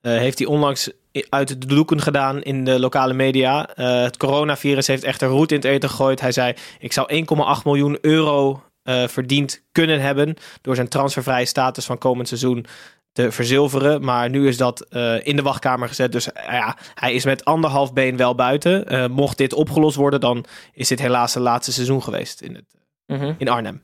[0.00, 0.90] Heeft hij onlangs
[1.28, 3.68] uit de doeken gedaan in de lokale media.
[3.74, 6.20] Eh, het coronavirus heeft echt een roet in het eten gegooid.
[6.20, 7.24] Hij zei, ik zou
[7.58, 10.36] 1,8 miljoen euro eh, verdiend kunnen hebben...
[10.60, 12.66] door zijn transfervrije status van komend seizoen
[13.12, 14.04] te verzilveren.
[14.04, 16.12] Maar nu is dat eh, in de wachtkamer gezet.
[16.12, 19.10] Dus ja, hij is met anderhalf been wel buiten.
[19.12, 23.48] Mocht dit opgelost worden, dan is dit helaas zijn laatste seizoen geweest in, het, in
[23.48, 23.82] Arnhem.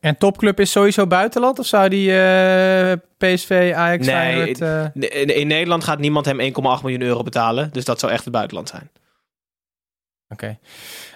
[0.00, 1.58] En- topclub is sowieso buitenland?
[1.58, 4.60] Of zou die eh, PSV, Ajax, Nee, Feyenoord...
[4.60, 6.52] eh, In, in Nederland gaat niemand hem 1,8
[6.82, 7.68] miljoen euro betalen.
[7.72, 8.90] Dus dat zou echt het buitenland zijn.
[10.28, 10.58] Oké.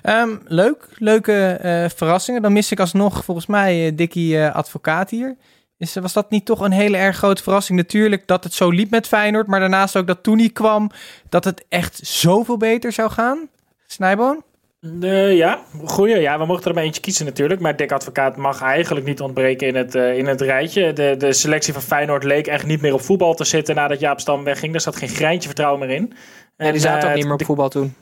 [0.02, 0.88] Ehm, leuk.
[0.96, 2.42] Leuke eh, verrassingen.
[2.42, 5.36] Dan mis ik alsnog volgens mij Dikkie eh, advocaat hier.
[5.76, 7.78] Is, was dat niet toch een hele erg grote verrassing?
[7.78, 9.46] Natuurlijk dat het zo liep met Feyenoord.
[9.46, 10.90] Maar daarnaast ook dat toen hij kwam,
[11.28, 13.48] dat het echt zoveel beter zou gaan.
[13.86, 14.42] Snijboon?
[14.80, 16.16] Ja, goeie.
[16.20, 17.60] Ja, we mochten er maar eentje kiezen natuurlijk.
[17.60, 20.92] Maar Dick Advocaat mag eigenlijk niet ontbreken in het, eh, in het rijtje.
[20.92, 24.20] De, de selectie van Feyenoord leek echt niet meer op voetbal te zitten nadat Jaap
[24.20, 24.74] Stam wegging.
[24.74, 26.12] Er zat geen greintje vertrouwen meer in.
[26.56, 27.94] En die zaten eh, ook niet meer op de- voetbal toen.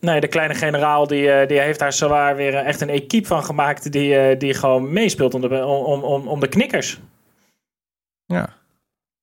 [0.00, 3.44] Nee, de kleine generaal die, eh, die heeft daar zowaar weer echt een equipe van
[3.44, 7.00] gemaakt die, eh, die gewoon meespeelt om de, om, om, om de knikkers.
[8.26, 8.48] Ja.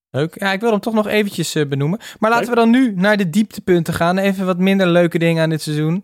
[0.09, 0.39] Leuk.
[0.39, 1.99] Ja, ik wil hem toch nog eventjes benoemen.
[2.19, 2.55] Maar laten Leuk.
[2.55, 4.17] we dan nu naar de dieptepunten gaan.
[4.17, 6.03] Even wat minder leuke dingen aan dit seizoen.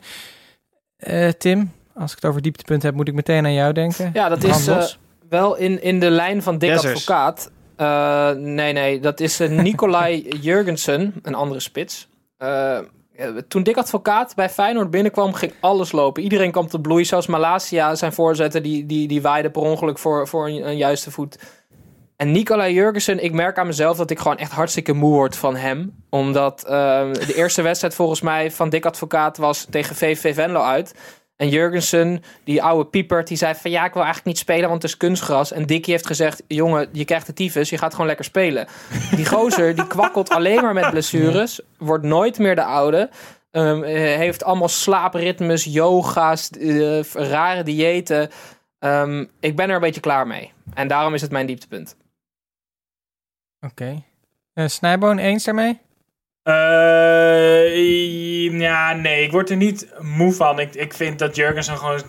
[1.00, 4.10] Eh, Tim, als ik het over dieptepunten heb, moet ik meteen aan jou denken.
[4.14, 4.84] Ja, dat is eh,
[5.30, 6.93] wel in, in de lijn van Dick Dessers.
[6.93, 7.52] Advocaat.
[7.76, 12.08] Eh, nee, nee, dat is Nicolai Jurgensen, een andere spits.
[13.47, 16.24] Toen Dick Advocaat bij Feyenoord binnenkwam, ging alles lopen.
[16.24, 17.06] Iedereen kwam te bloei.
[17.06, 21.12] Zelfs Malasia, zijn voorzetter, die, die, die waaide per ongeluk voor, voor een, een juiste
[21.12, 21.38] voet.
[22.20, 25.56] En Nicolai Jurgensen, ik merk aan mezelf dat ik gewoon echt hartstikke moe word van
[25.56, 26.04] hem.
[26.10, 30.96] Omdat eh, de eerste wedstrijd volgens mij van Dick Advocaat was tegen VVV Venlo uit.
[31.36, 34.82] En Jurgensen, die oude piepert, die zei van ja, ik wil eigenlijk niet spelen, want
[34.82, 35.52] het is kunstgras.
[35.52, 38.68] En Dickie heeft gezegd, jongen, je krijgt de tyfus, je gaat gewoon lekker spelen.
[39.16, 43.10] Die gozer, die kwakkelt alleen maar met blessures, wordt nooit meer de oude.
[43.52, 48.30] Ehm, eh, heeft allemaal slaapritmes, yoga's, eh, rare diëten.
[48.80, 50.52] Ehm, ik ben er een beetje klaar mee.
[50.74, 51.98] En daarom is het mijn dieptepunt.
[53.62, 54.03] Oké.
[54.53, 55.80] Eh, Snijboon, eens daarmee?
[56.43, 57.80] Eh,
[58.60, 60.60] ja, nee, ik word er niet moe van.
[60.60, 62.01] Ik, ik vind dat Jurgensen gewoon...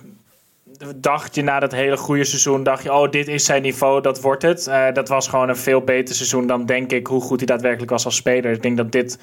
[0.96, 4.20] Dacht je na dat hele goede seizoen, dacht je, oh, dit is zijn niveau, dat
[4.20, 4.66] wordt het.
[4.66, 7.90] Eh, dat was gewoon een veel beter seizoen dan, denk ik, hoe goed hij daadwerkelijk
[7.90, 8.52] was als speler.
[8.52, 9.18] Ik denk dat dit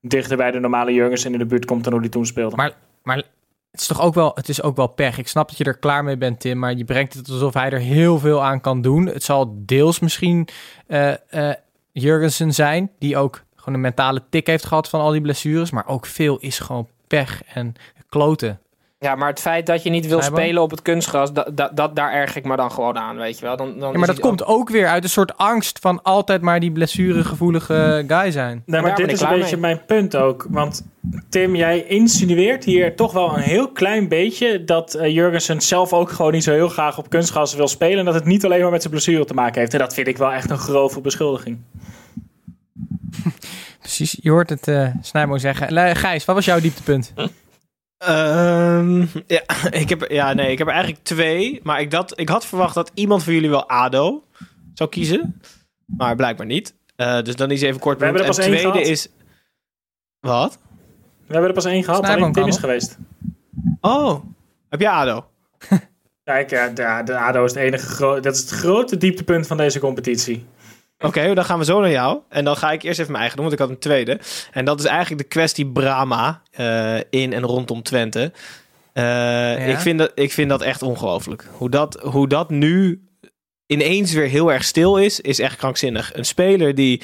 [0.00, 2.56] dichter bij de normale Jurgensen in de buurt komt dan hoe hij toen speelde.
[2.56, 2.72] Maar,
[3.02, 5.18] maar het is toch ook wel, het is ook wel pech.
[5.18, 7.70] Ik snap dat je er klaar mee bent, Tim, maar je brengt het alsof hij
[7.70, 9.06] er heel veel aan kan doen.
[9.06, 10.48] Het zal deels misschien
[11.92, 15.86] Jurgensen zijn, die ook gewoon een mentale tik heeft gehad van al die blessures, maar
[15.86, 17.74] ook veel is gewoon pech en
[18.08, 18.60] kloten.
[19.02, 21.96] Ja, maar het feit dat je niet wil spelen op het kunstgras, dat, dat, dat,
[21.96, 23.56] daar erg ik me dan gewoon aan, weet je wel.
[23.56, 26.60] Dan, dan Ja, maar dat komt ook weer uit een soort angst van altijd maar
[26.60, 28.62] die blessuregevoelige guy zijn.
[28.66, 29.74] Nee, maar dit is een beetje mee.
[29.74, 30.46] mijn punt ook.
[30.50, 30.84] Want
[31.28, 36.10] Tim, jij insinueert hier toch wel een heel klein beetje dat eh, Jurgensen zelf ook
[36.10, 37.98] gewoon niet zo heel graag op kunstgras wil spelen.
[37.98, 39.72] En dat het niet alleen maar met zijn blessure te maken heeft.
[39.72, 41.58] En dat vind ik wel echt een grove beschuldiging.
[43.80, 45.96] Precies, je hoort het eh Snijmo zeggen.
[45.96, 47.12] Gijs, wat was jouw dieptepunt?
[48.02, 49.42] Ehm, ja,
[49.82, 51.60] ik heb, ja, nee, ik heb er eigenlijk twee.
[51.62, 54.24] Maar ik, dat, ik had verwacht dat iemand van jullie wel ADO
[54.74, 55.40] zou kiezen.
[55.86, 56.74] Maar blijkbaar niet.
[56.96, 57.98] Eh, dus dan is even kort.
[57.98, 58.86] We hebben er En pas één tweede gehad.
[58.86, 59.08] is...
[60.20, 60.58] Wat?
[61.26, 62.98] We hebben er pas één gehad, alleen Tim is geweest.
[63.80, 64.24] Oh,
[64.68, 65.26] heb je ADO?
[66.24, 69.78] Kijk, ja, de, de ADO is het enige dat is het grote dieptepunt van deze
[69.78, 70.46] competitie.
[71.02, 72.18] Oké, dan gaan we zo naar jou.
[72.28, 74.20] En dan ga ik eerst even mijn eigen doen, want ik had een tweede.
[74.52, 78.32] En dat is eigenlijk de kwestie Brama eh, in en rondom Twente.
[78.92, 81.48] Eh, ik, vind dat, ik vind dat echt ongelooflijk.
[81.52, 83.02] Hoe dat, hoe dat nu
[83.66, 86.14] ineens weer heel erg stil is, is echt krankzinnig.
[86.14, 87.02] Een speler die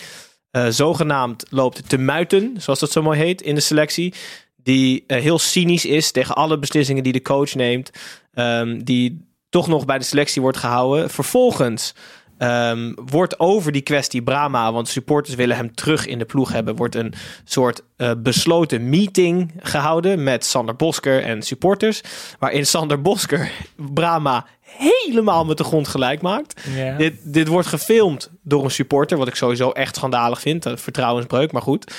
[0.51, 4.15] eh, zogenaamd loopt te muiten, zoals dat zo mooi heet in de selectie.
[4.57, 7.91] Die heel cynisch is tegen alle beslissingen die de coach neemt.
[8.35, 11.11] ehm, die toch nog bij de selectie wordt gehouden.
[11.11, 11.95] Vervolgens
[12.39, 16.77] ehm, wordt over die kwestie Brama, want supporters willen hem terug in de ploeg hebben,
[16.77, 17.15] wordt een
[17.45, 22.01] soort eh, besloten meeting gehouden met Sander Bosker en supporters.
[22.39, 26.63] Waarin Sander Bosker Brama helemaal met de grond gelijk maakt.
[26.97, 30.65] Dit, dit wordt gefilmd door een supporter, wat ik sowieso echt schandalig vind.
[30.65, 31.95] Een vertrouwensbreuk, maar goed.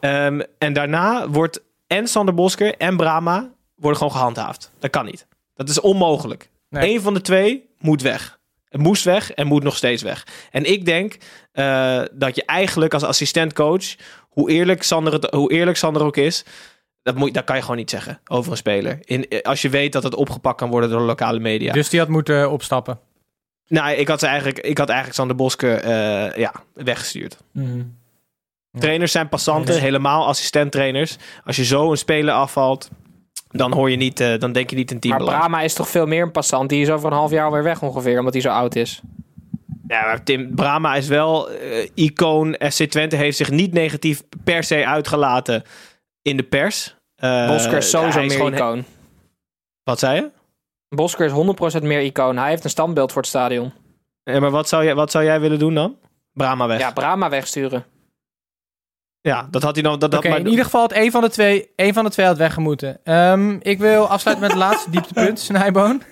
[0.00, 4.72] Ehm, en daarna wordt en Sander Bosker en Brama worden gewoon gehandhaafd.
[4.78, 5.26] Dat kan niet.
[5.54, 6.50] Dat is onmogelijk.
[6.68, 6.94] Nee.
[6.94, 8.40] Eén van de twee moet weg.
[8.72, 10.26] Het moest weg en moet nog steeds weg.
[10.50, 11.16] En ik denk
[11.52, 13.84] eh, dat je eigenlijk als assistentcoach,
[14.28, 16.44] hoe eerlijk Sander, het, hoe eerlijk Sander ook is,
[17.02, 18.98] dat, moet, dat kan je gewoon niet zeggen over een speler.
[19.00, 21.72] In, als je weet dat het opgepakt kan worden door de lokale media.
[21.72, 22.98] Dus die had moeten opstappen.
[23.66, 27.36] Nou, ik had, ze eigenlijk, ik had eigenlijk Sander Bosker eh, ja, weggestuurd.
[28.78, 31.16] Trainers zijn passanten, helemaal assistenttrainers.
[31.44, 32.90] Als je zo een speler afvalt,
[33.52, 35.38] dan hoor je niet, eh, dan denk je niet in Maar teambelang.
[35.38, 36.68] Brama is toch veel meer een passant.
[36.68, 39.00] Die is over een half jaar alweer weg ongeveer, omdat hij zo oud is.
[39.86, 42.56] Ja, maar Tim Brama is wel eh, icoon.
[42.70, 45.62] FC Twente heeft zich niet negatief per se uitgelaten
[46.22, 46.96] in de pers.
[47.16, 48.84] Eh, Bosker is sowieso is meer icoon.
[49.84, 50.30] Wat zei je?
[50.88, 52.36] Bosker is 100% meer icoon.
[52.38, 53.72] Hij heeft een standbeeld voor het stadion.
[54.24, 55.96] Ja, maar wat zou, jij, wat zou jij willen doen dan?
[56.32, 56.78] Brama weg.
[56.78, 57.28] Ja, Ja, Brama
[59.22, 59.50] wegsturen.
[59.50, 59.98] dat had hij dan.
[59.98, 62.10] Dat, dat, Oké, maar- in ieder geval had één van de twee, één van de
[62.10, 62.98] twee had weggemoeten.
[63.04, 66.02] Ehm, ik wil afsluiten met het laatste dieptepunt, Snijboon.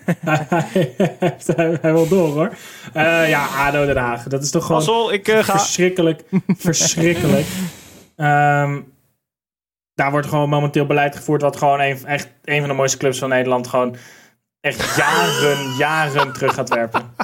[1.80, 2.50] hij wil door hoor.
[2.92, 4.22] Eh, ja, ADO Den Haag.
[4.22, 5.58] Dat is toch gewoon ik eh, ga.
[5.58, 6.22] verschrikkelijk.
[6.56, 7.46] verschrikkelijk.
[8.16, 8.80] Ehm,
[9.94, 13.18] daar wordt gewoon momenteel beleid gevoerd wat gewoon een, echt een van de mooiste clubs
[13.18, 13.96] van Nederland gewoon
[14.60, 17.14] echt jaren, jaren terug gaat werpen.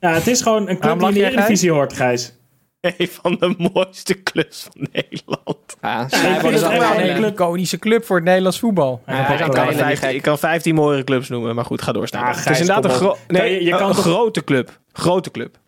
[0.00, 2.38] Ja, het is gewoon een club die in de Eredivisie hoort, Gijs.
[2.80, 5.76] Een van de mooiste clubs van Nederland.
[5.80, 6.78] Ja, Snijboon is een een
[7.14, 7.16] club.
[7.16, 9.02] Een iconische club voor het Nederlands voetbal.
[9.06, 10.16] Ja, Ja, hij ik kan wel Ik een kan, hele 15, gek.
[10.16, 12.06] ik kan 15 mooie clubs noemen, maar goed, ga door.
[12.10, 14.80] Ja, het is inderdaad een, gro- nee, Kan je- je kan een toch- grote club.
[14.92, 15.58] Grote club.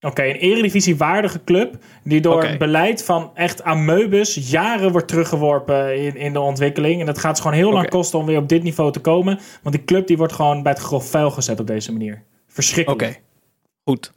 [0.00, 5.96] Oké, een Eredivisie waardige club die door het beleid van echt ameubus jaren wordt teruggeworpen
[6.04, 7.00] in, in de ontwikkeling.
[7.00, 9.38] En dat gaat ze gewoon heel lang kosten om weer op dit niveau te komen.
[9.62, 12.22] Want die club die wordt gewoon bij het grof vuil gezet op deze manier.
[12.48, 13.02] Verschrikkelijk.
[13.02, 13.16] Oké,
[13.84, 14.12] goed.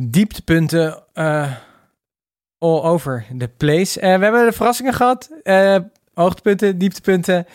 [0.00, 1.52] Dieptepunten eh,
[2.58, 4.00] all over the place.
[4.00, 5.30] Eh, we hebben de verrassingen gehad.
[5.42, 5.76] eh,
[6.14, 7.46] hoogtepunten, dieptepunten.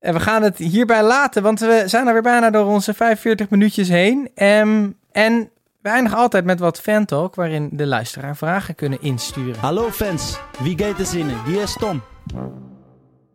[0.00, 3.50] En we gaan het hierbij laten, want we zijn er weer bijna door onze 45
[3.50, 4.30] minuutjes heen.
[4.34, 5.50] Ehm, en
[5.82, 9.60] we eindigen altijd met wat fantalk, waarin de luisteraar vragen kunnen insturen.
[9.60, 11.44] Hallo fans, wie gaat er zinnen?
[11.46, 12.02] Hier is Tom.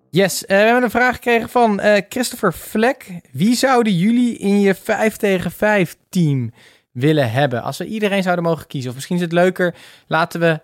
[0.09, 3.20] Yes, we hebben een vraag gekregen van Christopher Vlek.
[3.32, 6.51] Wie zouden jullie in je 5 tegen 5 team
[7.00, 7.64] willen hebben?
[7.64, 8.89] Als we iedereen zouden mogen kiezen.
[8.89, 9.76] Of misschien is het leuker,
[10.08, 10.62] laten we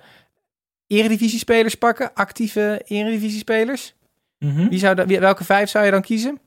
[0.88, 2.14] eredivisiespelers pakken.
[2.14, 3.94] Actieve eredivisiespelers.
[4.40, 4.68] Mhm.
[4.68, 6.40] Wie zou welke vijf zou je dan kiezen?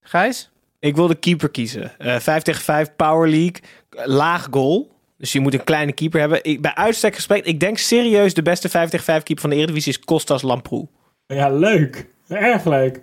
[0.00, 0.50] Gijs?
[0.78, 1.98] Ik wil de keeper kiezen.
[1.98, 3.60] Eh 5 tegen 5 Power League.
[3.90, 4.94] Laag goal.
[5.18, 6.44] Dus je moet een kleine keeper hebben.
[6.44, 9.56] Ik, bij uitstek gesproken, ik denk serieus de beste 5 tegen 5 keeper van de
[9.56, 10.88] Eredivisie is Kostas Lamproe.
[11.26, 12.06] Ja, leuk.
[12.28, 13.00] Erg leuk.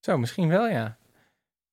[0.00, 0.96] Zo, misschien wel, ja.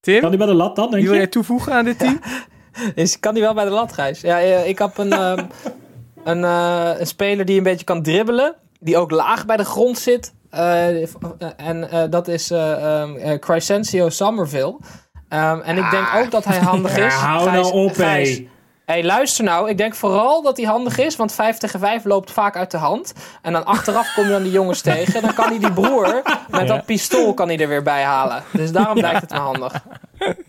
[0.04, 1.18] Tim, Kan die bij de lat dan, denk wie wil je?
[1.18, 2.20] jij toevoegen aan dit team?
[2.94, 4.20] Is, kan die wel bij de lat, Gijs?
[4.20, 5.44] Ja, eh, ik heb een, ehm,
[6.24, 8.54] een, eh, een speler die een beetje kan dribbelen.
[8.80, 10.34] Die ook laag bij de grond zit.
[10.50, 10.86] Eh,
[11.56, 14.76] en eh, dat is eh ehm, eh, Crescencio Somerville.
[15.28, 17.12] Ehm, en ik denk ook dat hij handig Ja, is.
[17.14, 18.48] hou Gijs- nou op, Gijs, hé.
[18.84, 19.68] Hey, luister nou.
[19.70, 21.16] Ik denk vooral dat hij handig is.
[21.16, 23.12] Want 5 tegen 5 loopt vaak uit de hand.
[23.42, 25.22] En dan achteraf kom je dan die jongens tegen.
[25.22, 28.42] Dan kan hij die broer met dat pistool kan hij er weer bij halen.
[28.52, 29.84] Dus daarom lijkt het me handig.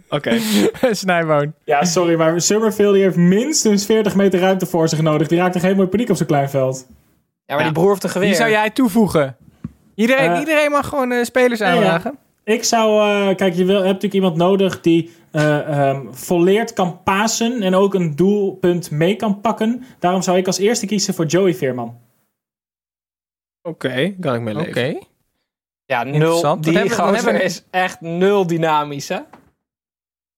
[0.09, 0.39] Oké.
[0.91, 1.53] Snijboon.
[1.63, 5.27] Ja, sorry, maar Summerfield die heeft minstens 40 meter ruimte voor zich nodig.
[5.27, 6.85] Die raakt toch helemaal in paniek op zo'n klein veld.
[7.45, 8.27] Ja, maar die broer heeft een geweer.
[8.27, 9.35] Wie zou jij toevoegen?
[9.95, 12.01] Iedereen, Eh, iedereen mag gewoon eh, spelers ja.
[12.45, 17.03] Ik zou, eh, kijk, je wil, hebt natuurlijk iemand nodig die eh ehm, volleerd kan
[17.03, 19.83] pasen en ook een doelpunt mee kan pakken.
[19.99, 21.97] Daarom zou ik als eerste kiezen voor Joey Veerman.
[23.61, 24.99] Oké, kan ik mee Oké.
[25.85, 26.61] Ja, nul.
[26.61, 29.19] Die hebben gozer we- is echt nul dynamisch, hè?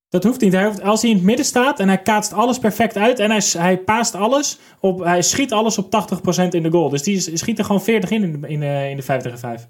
[0.09, 0.53] Dat hoeft niet.
[0.53, 3.31] Hij hoeft, als hij in het midden staat en hij kaatst alles perfect uit en
[3.31, 6.89] hij, hij paast alles, op, hij schiet alles op 80% in de goal.
[6.89, 9.39] Dus die schiet er gewoon 40 in in de, in de, in de 5 tegen
[9.39, 9.67] 5.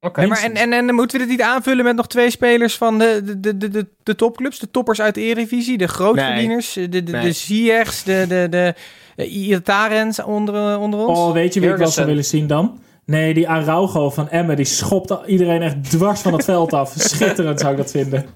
[0.00, 0.20] Oké.
[0.20, 2.98] Nee, maar en, en, en moeten we dit niet aanvullen met nog twee spelers van
[2.98, 4.58] de, de, de, de, de, de topclubs?
[4.58, 7.22] De toppers uit de Eredivisie, de grootverdieners, de, de, de, Nee.
[7.22, 8.74] de Ziyechs, de, de, de,
[9.16, 11.18] de Iatarens onder, onder ons?
[11.18, 12.80] Oh, weet je wie ik wel zou willen zien dan?
[13.04, 16.94] Nee, die Araujo van Emmen, die schopt iedereen echt dwars van het veld af.
[16.98, 18.26] Schitterend zou ik dat vinden.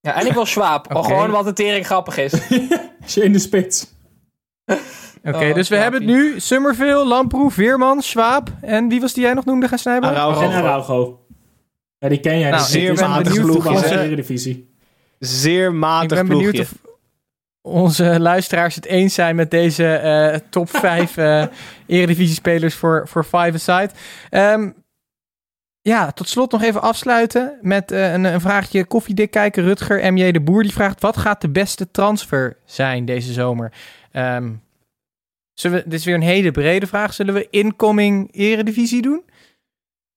[0.00, 0.46] Ja, en ik wil.
[0.62, 1.02] Oké.
[1.02, 2.32] Gewoon wat het tering grappig is.
[3.02, 3.86] Als je in de spits.
[5.24, 9.22] Oké, Oh, dus we hebben het nu Summerville, Lamproe, Veerman, Schwab en wie was die
[9.22, 10.10] jij nog noemde, gaan snijden?
[10.10, 10.40] Araujo.
[10.40, 11.24] En Araujo.
[11.98, 12.50] Ja, die ken jij.
[12.50, 13.88] Nou, dus zeer matig in hè?
[13.88, 14.74] de Eredivisie.
[15.18, 16.72] Zeer Ik matig ben benieuwd of
[17.62, 21.44] onze luisteraars het eens zijn met deze eh, top 5 eh
[21.86, 23.90] Eredivisie-spelers voor, voor Five Aside.
[24.30, 24.70] Ehm,
[25.80, 29.62] ja, tot slot nog even afsluiten met eh, een, een vraagje koffiedik kijken.
[29.62, 33.72] Rutger MJ de Boer die vraagt: wat gaat de beste transfer zijn deze zomer?
[34.12, 34.50] Ehm,
[35.60, 37.12] zullen we, dit is weer een hele brede vraag.
[37.14, 39.24] Zullen we incoming Eredivisie doen?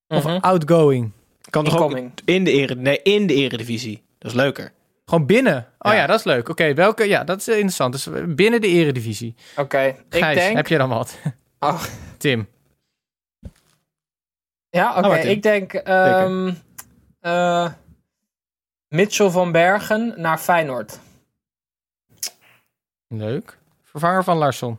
[0.07, 0.37] Of Mhm.
[0.37, 1.11] outgoing?
[1.49, 2.11] Kan toch ook Incoming.
[2.25, 4.03] in de, ere, nee, in de eredivisie.
[4.19, 4.71] Dat is leuker.
[5.05, 5.67] Gewoon binnen.
[5.79, 6.07] Oh ja, Ja.
[6.07, 6.49] dat is leuk.
[6.49, 7.03] Oké, welke?
[7.07, 7.91] Ja, dat is eh, interessant.
[7.93, 9.35] Dus eh, binnen de Eredivisie.
[9.57, 10.55] Oké, ik Gijs, denk...
[10.55, 11.17] heb je dan wat?
[11.59, 11.83] Oh,
[12.17, 12.47] Tim.
[14.69, 14.99] ja, oké.
[14.99, 15.29] Oh, Martin.
[15.29, 15.73] ik denk...
[15.73, 16.53] ehm
[17.19, 17.71] eh,
[18.87, 20.99] Mitchell van Bergen naar Feyenoord.
[23.07, 23.57] Leuk.
[23.83, 24.77] Vervanger van Larsson.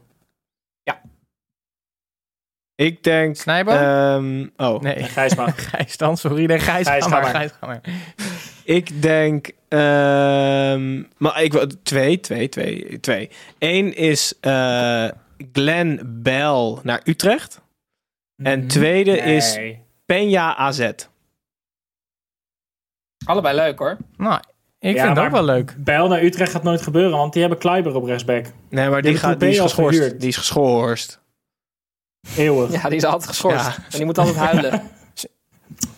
[2.76, 3.36] Ik denk...
[3.36, 3.74] Snijboom?
[3.74, 5.52] ehm, oh, nee, Gijs maar.
[5.70, 6.16] Gijs dan.
[6.16, 7.24] Sorry, nee, Gijs, Gijs, maar.
[7.24, 7.52] Gijs,
[8.64, 9.50] ik denk...
[9.68, 11.66] ehm, maar ik wil...
[11.82, 13.30] Twee, twee, twee, twee.
[13.58, 15.08] Eén is eh
[15.52, 17.60] Glenn Bell naar Utrecht.
[18.42, 19.82] En tweede is Nee.
[20.12, 20.90] Peña AZ.
[23.26, 23.96] Allebei leuk, hoor.
[24.16, 24.40] Nou,
[24.78, 25.74] ik Ja, vind ook wel leuk.
[25.78, 28.46] Bijl naar Utrecht gaat nooit gebeuren, want die hebben Kleiber op rechtsback.
[28.70, 30.20] Nee, maar die, hebben gaat, die is geschorst.
[30.20, 31.22] Die is geschorst.
[32.36, 32.82] Eeuwig.
[32.82, 33.66] Ja, die is altijd geschorst.
[33.66, 33.74] Ja.
[33.74, 34.82] En die moet altijd huilen.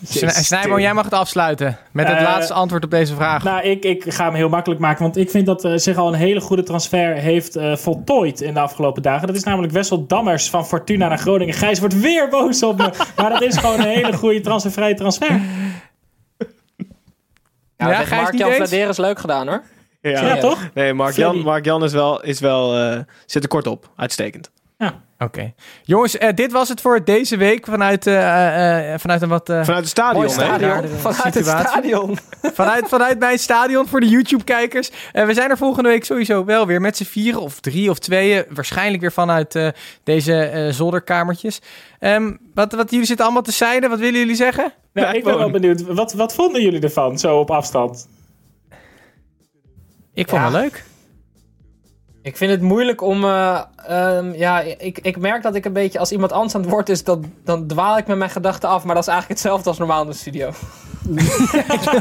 [0.03, 1.77] Sni- Snijboom, jij mag het afsluiten.
[1.91, 3.43] Met het Eh, laatste antwoord op deze vraag.
[3.43, 6.07] Nou, ik, ik ga hem heel makkelijk maken, want ik vind dat eh, zich al
[6.07, 9.27] een hele goede transfer heeft eh, voltooid in de afgelopen dagen.
[9.27, 11.53] Dat is namelijk Wessel Dammers van Fortuna naar Groningen.
[11.53, 15.41] Gijs wordt weer boos op me, maar dat is gewoon een hele goede transfervrije transfer.
[17.77, 18.57] Ja, Ja, Mark-Jan eens?
[18.69, 19.63] Vladeris leuk gedaan, hoor.
[20.01, 20.69] Ja, toch?
[20.73, 21.37] Nee, Mark-Jan.
[21.39, 23.89] Mark Jan is wel, is wel eh, zit er kort op.
[23.95, 24.51] Uitstekend.
[25.19, 25.53] Oké.
[25.83, 29.49] Jongens, eh, dit was het voor deze week vanuit, eh, eh, vanuit een wat...
[29.49, 30.29] eh, Vanuit het stadion, hè?
[30.29, 30.69] stadion.
[30.69, 32.17] Raardere Vanuit het stadion.
[32.41, 34.89] Vanuit, vanuit mijn stadion voor de YouTube-kijkers.
[35.13, 38.45] We zijn er volgende week sowieso wel weer met z'n vieren of drie of tweeën.
[38.49, 39.67] Waarschijnlijk weer vanuit eh,
[40.03, 41.59] deze eh, zolderkamertjes.
[41.99, 44.73] Ehm, wat, wat jullie zitten allemaal te zeiden, wat willen jullie zeggen?
[44.93, 48.07] Nou, ik ben wel benieuwd, wat, wat vonden jullie ervan, zo op afstand?
[50.13, 50.43] Ik vond Ja.
[50.47, 50.83] het wel leuk.
[52.27, 53.23] Ik vind het moeilijk om.
[53.23, 55.99] eh, ehm, ja, ik, ik merk dat ik een beetje.
[55.99, 58.83] Als iemand anders aan het woord is, dan, dan dwaal ik met mijn gedachten af.
[58.83, 60.51] Maar dat is eigenlijk hetzelfde als normaal in de studio.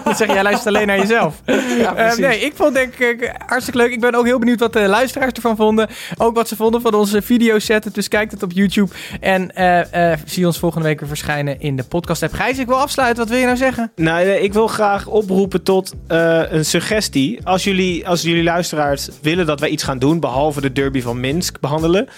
[0.05, 1.40] Dan zeg jij luistert alleen naar jezelf.
[1.78, 3.90] Ja, Eh, nee, ik vond denk ik hartstikke leuk.
[3.92, 5.88] Ik ben ook heel benieuwd wat de luisteraars ervan vonden.
[6.16, 7.94] Ook wat ze vonden van onze videoset.
[7.94, 8.90] Dus kijk het op YouTube.
[9.20, 12.32] En eh, eh, zie ons volgende week weer verschijnen in de podcast app.
[12.32, 13.18] Gijs, ik wil afsluiten.
[13.18, 13.92] Wat wil je nou zeggen?
[13.97, 17.40] Nou, nee, ik wil graag oproepen tot eh, een suggestie.
[17.47, 21.20] Als jullie, als jullie luisteraars willen dat wij iets gaan doen, behalve de derby van
[21.20, 22.09] Minsk behandelen,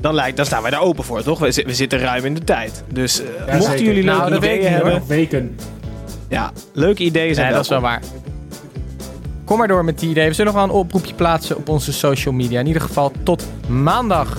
[0.00, 1.38] dan, lijkt, dan staan wij daar open voor, toch?
[1.38, 2.82] We, zi- we zitten ruim in de tijd.
[2.92, 3.84] Dus eh, mochten zeker.
[3.84, 5.56] jullie Nou, ideeën niet, hebben, weken.
[6.28, 8.02] Ja, leuke ideeën zijn dat is wel waar.
[9.44, 10.28] Kom maar door met die ideeën.
[10.28, 12.60] We zullen nog wel een oproepje plaatsen op onze social media.
[12.60, 14.38] In ieder geval tot maandag.